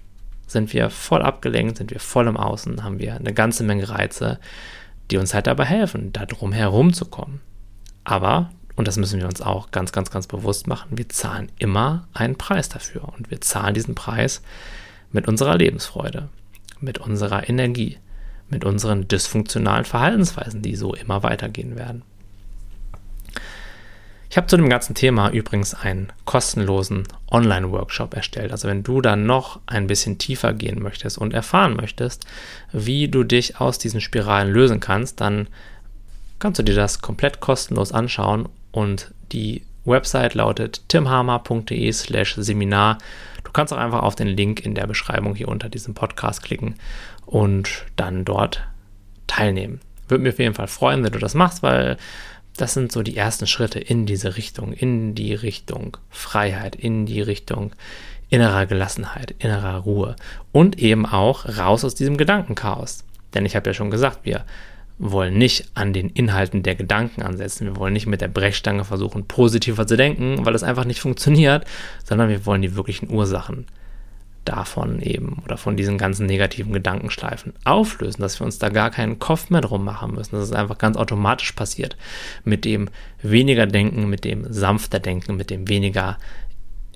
sind 0.48 0.74
wir 0.74 0.90
voll 0.90 1.22
abgelenkt, 1.22 1.78
sind 1.78 1.92
wir 1.92 2.00
voll 2.00 2.28
im 2.28 2.38
Außen, 2.38 2.84
haben 2.84 3.00
wir 3.00 3.16
eine 3.16 3.34
ganze 3.34 3.64
Menge 3.64 3.90
Reize, 3.90 4.40
die 5.12 5.18
uns 5.18 5.34
halt 5.34 5.48
dabei 5.48 5.66
helfen, 5.66 6.14
da 6.14 6.26
drum 6.26 6.52
herum 6.52 6.94
zu 6.94 7.06
kommen. 7.06 7.42
Aber 8.04 8.52
und 8.76 8.88
das 8.88 8.98
müssen 8.98 9.20
wir 9.20 9.28
uns 9.28 9.42
auch 9.42 9.72
ganz, 9.72 9.92
ganz, 9.92 10.12
ganz 10.12 10.28
bewusst 10.28 10.68
machen, 10.68 10.98
wir 10.98 11.08
zahlen 11.08 11.50
immer 11.60 12.08
einen 12.14 12.36
Preis 12.36 12.68
dafür. 12.68 13.08
Und 13.18 13.32
wir 13.32 13.40
zahlen 13.40 13.74
diesen 13.74 13.96
Preis 13.96 14.42
mit 15.12 15.28
unserer 15.28 15.58
Lebensfreude, 15.58 16.28
mit 16.82 16.98
unserer 16.98 17.48
Energie, 17.48 17.98
mit 18.50 18.66
unseren 18.66 19.08
dysfunktionalen 19.08 19.86
Verhaltensweisen, 19.86 20.62
die 20.62 20.76
so 20.76 20.94
immer 20.94 21.24
weitergehen 21.24 21.78
werden. 21.78 22.04
Ich 24.30 24.38
habe 24.38 24.48
zu 24.48 24.58
dem 24.58 24.68
ganzen 24.68 24.96
Thema 24.96 25.30
übrigens 25.30 25.74
einen 25.74 26.12
kostenlosen 26.26 27.08
Online-Workshop 27.32 28.14
erstellt. 28.14 28.52
Also 28.52 28.68
wenn 28.68 28.84
du 28.84 29.00
da 29.00 29.16
noch 29.16 29.62
ein 29.66 29.88
bisschen 29.88 30.18
tiefer 30.18 30.52
gehen 30.52 30.82
möchtest 30.82 31.18
und 31.18 31.34
erfahren 31.34 31.78
möchtest, 31.78 32.26
wie 32.74 33.08
du 33.08 33.24
dich 33.24 33.62
aus 33.62 33.78
diesen 33.78 34.02
Spiralen 34.02 34.52
lösen 34.52 34.82
kannst, 34.82 35.22
dann 35.22 35.48
kannst 36.40 36.60
du 36.60 36.64
dir 36.64 36.76
das 36.76 37.00
komplett 37.00 37.40
kostenlos 37.40 37.94
anschauen 37.94 38.50
und 38.76 39.14
die 39.32 39.62
Website 39.86 40.34
lautet 40.34 40.90
timhammer.de 40.90 41.92
slash 41.94 42.36
Seminar. 42.38 42.98
Du 43.46 43.52
kannst 43.52 43.72
auch 43.72 43.78
einfach 43.78 44.04
auf 44.04 44.16
den 44.16 44.28
Link 44.28 44.66
in 44.66 44.76
der 44.76 44.86
Beschreibung 44.86 45.34
hier 45.34 45.48
unter 45.48 45.70
diesem 45.70 45.94
Podcast 45.94 46.44
klicken 46.44 46.76
und 47.26 47.86
dann 47.96 48.26
dort 48.26 48.68
teilnehmen. 49.28 49.80
Würde 50.10 50.24
mir 50.24 50.32
auf 50.32 50.40
jeden 50.40 50.56
Fall 50.56 50.68
freuen, 50.68 51.06
wenn 51.06 51.14
du 51.14 51.20
das 51.20 51.36
machst, 51.36 51.64
weil 51.64 51.96
das 52.58 52.74
sind 52.74 52.92
so 52.92 53.02
die 53.02 53.16
ersten 53.16 53.48
Schritte 53.48 53.80
in 53.80 54.06
diese 54.06 54.36
Richtung, 54.36 54.74
in 54.74 55.16
die 55.16 55.34
Richtung 55.34 55.96
Freiheit, 56.10 56.76
in 56.76 57.06
die 57.06 57.22
Richtung 57.22 57.72
innerer 58.30 58.66
Gelassenheit, 58.66 59.36
innerer 59.40 59.78
Ruhe 59.78 60.18
und 60.52 60.80
eben 60.80 61.06
auch 61.06 61.46
raus 61.58 61.86
aus 61.86 61.96
diesem 61.96 62.18
Gedankenchaos. 62.18 63.06
Denn 63.34 63.46
ich 63.46 63.56
habe 63.56 63.70
ja 63.70 63.74
schon 63.74 63.92
gesagt, 63.92 64.20
wir 64.24 64.44
wollen 64.98 65.38
nicht 65.38 65.70
an 65.74 65.94
den 65.94 66.10
Inhalten 66.10 66.64
der 66.64 66.76
Gedanken 66.76 67.22
ansetzen. 67.22 67.66
Wir 67.66 67.76
wollen 67.76 67.94
nicht 67.94 68.08
mit 68.08 68.22
der 68.22 68.28
Brechstange 68.28 68.86
versuchen, 68.86 69.28
positiver 69.28 69.86
zu 69.86 69.98
denken, 69.98 70.46
weil 70.46 70.56
es 70.56 70.64
einfach 70.64 70.86
nicht 70.86 71.02
funktioniert, 71.02 71.66
sondern 72.04 72.30
wir 72.30 72.46
wollen 72.46 72.62
die 72.62 72.76
wirklichen 72.76 73.10
Ursachen 73.10 73.66
davon 74.46 75.02
eben 75.02 75.42
oder 75.44 75.58
von 75.58 75.76
diesen 75.76 75.98
ganzen 75.98 76.28
negativen 76.28 76.72
Gedankenschleifen 76.72 77.54
auflösen, 77.64 78.22
dass 78.22 78.40
wir 78.40 78.46
uns 78.46 78.60
da 78.60 78.70
gar 78.70 78.92
keinen 78.92 79.20
Kopf 79.20 79.50
mehr 79.50 79.62
drum 79.62 79.84
machen 79.84 80.14
müssen, 80.14 80.36
dass 80.36 80.46
es 80.46 80.54
einfach 80.54 80.78
ganz 80.78 80.98
automatisch 80.98 81.52
passiert. 81.54 81.98
Mit 82.44 82.64
dem 82.64 82.90
weniger 83.22 83.66
Denken, 83.66 84.08
mit 84.08 84.24
dem 84.24 84.52
sanfter 84.54 85.00
Denken, 85.00 85.36
mit 85.36 85.50
dem 85.50 85.68
weniger 85.68 86.18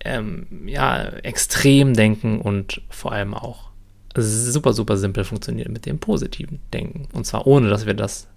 ähm, 0.06 0.46
ja, 0.68 1.10
extrem 1.24 1.94
Denken 1.96 2.40
und 2.40 2.82
vor 2.90 3.12
allem 3.12 3.34
auch 3.34 3.70
super, 4.15 4.74
super 4.74 4.98
simpel 4.98 5.24
funktioniert 5.24 5.69
mit 5.69 5.86
dem 5.86 6.00
positiven 6.00 6.60
Denken. 6.74 7.08
Und 7.13 7.26
zwar 7.26 7.48
ohne, 7.48 7.69
dass 7.69 7.86
wir 7.86 7.93
das 7.93 8.28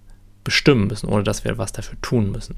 bestimmen 0.43 0.87
müssen, 0.87 1.09
ohne 1.09 1.23
dass 1.23 1.43
wir 1.43 1.57
was 1.57 1.71
dafür 1.71 1.99
tun 2.01 2.31
müssen. 2.31 2.55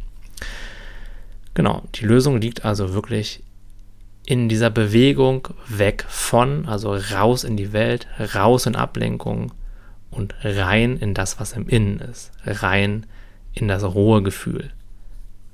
Genau, 1.54 1.84
die 1.95 2.06
Lösung 2.06 2.41
liegt 2.41 2.65
also 2.65 2.93
wirklich 2.93 3.41
in 4.25 4.49
dieser 4.49 4.69
Bewegung 4.69 5.47
weg 5.67 6.06
von, 6.08 6.67
also 6.67 6.95
raus 6.95 7.43
in 7.43 7.58
die 7.58 7.73
Welt, 7.73 8.08
raus 8.36 8.65
in 8.65 8.75
Ablenkung 8.75 9.54
und 10.10 10.34
rein 10.43 10.97
in 10.97 11.13
das, 11.13 11.39
was 11.39 11.54
im 11.54 11.67
Innen 11.67 11.99
ist, 11.99 12.32
rein 12.45 13.06
in 13.54 13.67
das 13.67 13.84
rohe 13.84 14.23
Gefühl. 14.23 14.71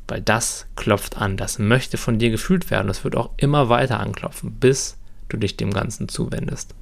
Weil 0.08 0.22
das 0.22 0.68
klopft 0.76 1.18
an, 1.18 1.38
das 1.38 1.60
möchte 1.60 1.98
von 1.98 2.18
dir 2.18 2.32
gefühlt 2.32 2.72
werden, 2.72 2.88
das 2.88 3.04
wird 3.04 3.16
auch 3.16 3.32
immer 3.38 3.70
weiter 3.70 4.00
anklopfen, 4.00 4.54
bis 4.54 4.98
du 5.30 5.38
dich 5.38 5.58
dem 5.58 5.72
Ganzen 5.72 6.10
zuwendest. 6.10 6.74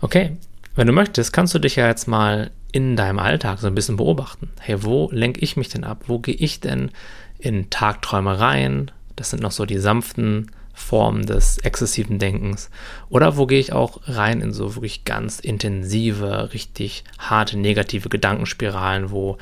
Okay, 0.00 0.36
wenn 0.74 0.86
du 0.86 0.92
möchtest, 0.92 1.32
kannst 1.32 1.54
du 1.54 1.58
dich 1.58 1.76
ja 1.76 1.86
jetzt 1.86 2.08
mal 2.08 2.50
in 2.72 2.96
deinem 2.96 3.18
Alltag 3.18 3.58
so 3.58 3.66
ein 3.66 3.74
bisschen 3.74 3.96
beobachten. 3.96 4.50
Hey, 4.60 4.82
wo 4.82 5.10
lenke 5.12 5.40
ich 5.40 5.56
mich 5.56 5.68
denn 5.68 5.84
ab? 5.84 6.04
Wo 6.06 6.18
gehe 6.18 6.34
ich 6.34 6.60
denn 6.60 6.90
in 7.38 7.68
Tagträumereien? 7.70 8.90
Das 9.16 9.30
sind 9.30 9.42
noch 9.42 9.52
so 9.52 9.66
die 9.66 9.78
sanften 9.78 10.50
Formen 10.72 11.26
des 11.26 11.58
exzessiven 11.58 12.18
Denkens. 12.18 12.70
Oder 13.10 13.36
wo 13.36 13.46
gehe 13.46 13.60
ich 13.60 13.72
auch 13.72 14.00
rein 14.06 14.40
in 14.40 14.52
so 14.52 14.74
wirklich 14.74 15.04
ganz 15.04 15.38
intensive, 15.38 16.52
richtig 16.54 17.04
harte 17.18 17.58
negative 17.58 18.08
Gedankenspiralen, 18.08 19.10
wo, 19.10 19.36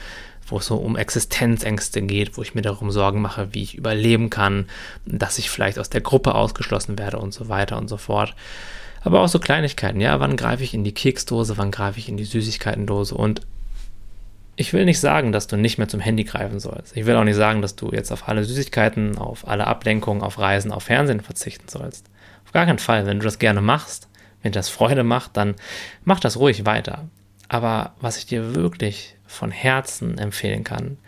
wo 0.49 0.59
es 0.59 0.67
so 0.67 0.77
um 0.77 0.97
Existenzängste 0.97 2.03
geht, 2.03 2.37
wo 2.37 2.43
ich 2.43 2.57
mir 2.57 2.63
darum 2.63 2.91
Sorgen 2.91 3.21
mache, 3.21 3.55
wie 3.55 3.63
ich 3.63 3.77
überleben 3.77 4.29
kann, 4.29 4.67
dass 5.07 5.39
ich 5.39 5.51
vielleicht 5.51 5.79
aus 5.79 5.89
der 5.91 6.01
Gruppe 6.01 6.35
ausgeschlossen 6.35 6.99
werde 6.99 7.19
und 7.19 7.33
so 7.33 7.49
weiter 7.49 7.79
und 7.79 7.89
so 7.89 7.97
fort. 7.97 8.35
Aber 9.03 9.21
auch 9.21 9.29
so 9.29 9.39
Kleinigkeiten, 9.39 10.01
ja, 10.01 10.21
wann 10.21 10.37
greife 10.37 10.63
ich 10.63 10.75
in 10.75 10.85
die 10.85 10.93
Keksdose, 10.93 11.57
wann 11.57 11.71
greife 11.71 11.99
ich 11.99 12.09
in 12.09 12.17
die 12.17 12.25
Süßigkeitendose 12.25 13.15
und 13.15 13.41
ich 14.57 14.75
will 14.75 14.85
nicht 14.85 15.01
sagen, 15.01 15.33
dass 15.33 15.47
du 15.47 15.57
nicht 15.57 15.79
mehr 15.79 15.89
zum 15.89 16.01
Handy 16.01 16.25
greifen 16.25 16.61
sollst. 16.61 16.95
Ich 16.95 17.07
will 17.07 17.17
auch 17.17 17.25
nicht 17.25 17.37
sagen, 17.37 17.63
dass 17.63 17.77
du 17.77 17.93
jetzt 17.93 18.13
auf 18.13 18.29
alle 18.29 18.45
Süßigkeiten, 18.45 19.17
auf 19.17 19.49
alle 19.49 19.67
Ablenkungen, 19.67 20.23
auf 20.23 20.39
Reisen, 20.39 20.71
auf 20.71 20.83
Fernsehen 20.83 21.23
verzichten 21.23 21.67
sollst. 21.69 22.11
Auf 22.45 22.53
gar 22.53 22.67
keinen 22.67 22.79
Fall. 22.79 23.07
Wenn 23.07 23.21
du 23.21 23.25
das 23.25 23.39
gerne 23.39 23.63
machst, 23.63 24.09
wenn 24.43 24.53
dir 24.53 24.59
das 24.59 24.69
Freude 24.69 25.03
macht, 25.03 25.35
dann 25.39 25.55
mach 26.05 26.21
das 26.21 26.37
ruhig 26.37 26.67
weiter. 26.67 27.09
Aber 27.49 27.95
was 28.03 28.19
ich 28.19 28.27
dir 28.27 28.55
wirklich 28.55 29.17
von 29.27 29.51
Herzen 29.51 30.19
empfehlen 30.19 30.63
kann, 30.63 30.99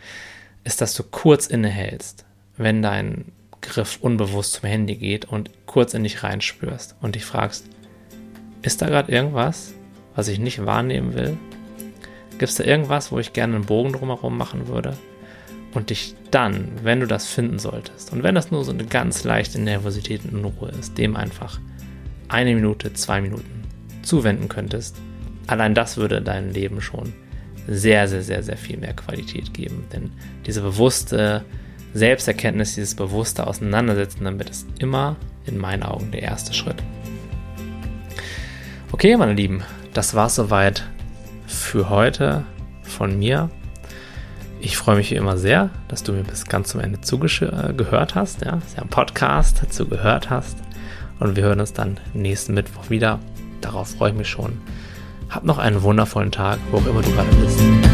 ist, 0.64 0.80
dass 0.80 0.94
du 0.94 1.02
kurz 1.02 1.46
innehältst, 1.46 2.24
wenn 2.56 2.80
dein 2.80 3.32
Griff 3.60 3.98
unbewusst 4.00 4.54
zum 4.54 4.68
Handy 4.68 4.96
geht 4.96 5.26
und 5.26 5.50
kurz 5.66 5.92
in 5.92 6.04
dich 6.04 6.22
reinspürst 6.22 6.96
und 7.00 7.16
dich 7.16 7.24
fragst, 7.24 7.66
ist 8.62 8.80
da 8.80 8.86
gerade 8.86 9.12
irgendwas, 9.12 9.74
was 10.14 10.28
ich 10.28 10.38
nicht 10.38 10.64
wahrnehmen 10.64 11.14
will? 11.14 11.36
Gibt 12.38 12.50
es 12.50 12.54
da 12.54 12.64
irgendwas, 12.64 13.12
wo 13.12 13.18
ich 13.18 13.32
gerne 13.32 13.56
einen 13.56 13.66
Bogen 13.66 13.92
drumherum 13.92 14.36
machen 14.36 14.68
würde? 14.68 14.96
Und 15.74 15.90
dich 15.90 16.14
dann, 16.30 16.68
wenn 16.82 17.00
du 17.00 17.06
das 17.06 17.26
finden 17.26 17.58
solltest, 17.58 18.12
und 18.12 18.22
wenn 18.22 18.34
das 18.34 18.50
nur 18.50 18.64
so 18.64 18.72
eine 18.72 18.84
ganz 18.84 19.24
leichte 19.24 19.60
Nervosität 19.60 20.22
und 20.24 20.44
Unruhe 20.44 20.70
ist, 20.70 20.98
dem 20.98 21.16
einfach 21.16 21.60
eine 22.28 22.54
Minute, 22.54 22.92
zwei 22.92 23.20
Minuten 23.20 23.62
zuwenden 24.02 24.48
könntest, 24.48 24.96
allein 25.46 25.74
das 25.74 25.96
würde 25.96 26.20
deinem 26.20 26.50
Leben 26.50 26.80
schon 26.80 27.12
sehr, 27.66 28.08
sehr, 28.08 28.22
sehr, 28.22 28.42
sehr 28.42 28.56
viel 28.56 28.76
mehr 28.76 28.94
Qualität 28.94 29.54
geben. 29.54 29.86
Denn 29.92 30.10
diese 30.46 30.62
bewusste 30.62 31.44
Selbsterkenntnis, 31.94 32.74
dieses 32.74 32.94
bewusste 32.94 33.46
Auseinandersetzen 33.46 34.24
damit 34.24 34.50
ist 34.50 34.66
immer 34.78 35.16
in 35.46 35.58
meinen 35.58 35.82
Augen 35.82 36.10
der 36.10 36.22
erste 36.22 36.54
Schritt. 36.54 36.82
Okay, 38.92 39.16
meine 39.16 39.32
Lieben, 39.32 39.62
das 39.94 40.14
war 40.14 40.28
soweit 40.28 40.84
für 41.46 41.88
heute 41.88 42.44
von 42.82 43.18
mir. 43.18 43.48
Ich 44.60 44.76
freue 44.76 44.96
mich 44.96 45.10
wie 45.10 45.16
immer 45.16 45.38
sehr, 45.38 45.70
dass 45.88 46.02
du 46.02 46.12
mir 46.12 46.22
bis 46.22 46.44
ganz 46.44 46.68
zum 46.68 46.80
Ende 46.80 47.00
zugehört 47.00 48.14
hast. 48.14 48.44
Ja, 48.44 48.60
ja 48.76 48.82
ein 48.82 48.88
Podcast, 48.88 49.62
zugehört 49.70 50.28
hast. 50.28 50.58
Und 51.18 51.36
wir 51.36 51.42
hören 51.44 51.60
uns 51.60 51.72
dann 51.72 51.96
nächsten 52.12 52.52
Mittwoch 52.52 52.90
wieder. 52.90 53.18
Darauf 53.62 53.88
freue 53.90 54.10
ich 54.10 54.16
mich 54.16 54.28
schon. 54.28 54.60
Hab 55.30 55.44
noch 55.44 55.58
einen 55.58 55.82
wundervollen 55.82 56.30
Tag, 56.30 56.58
wo 56.70 56.76
auch 56.76 56.86
immer 56.86 57.00
du 57.00 57.10
gerade 57.12 57.34
bist. 57.36 57.91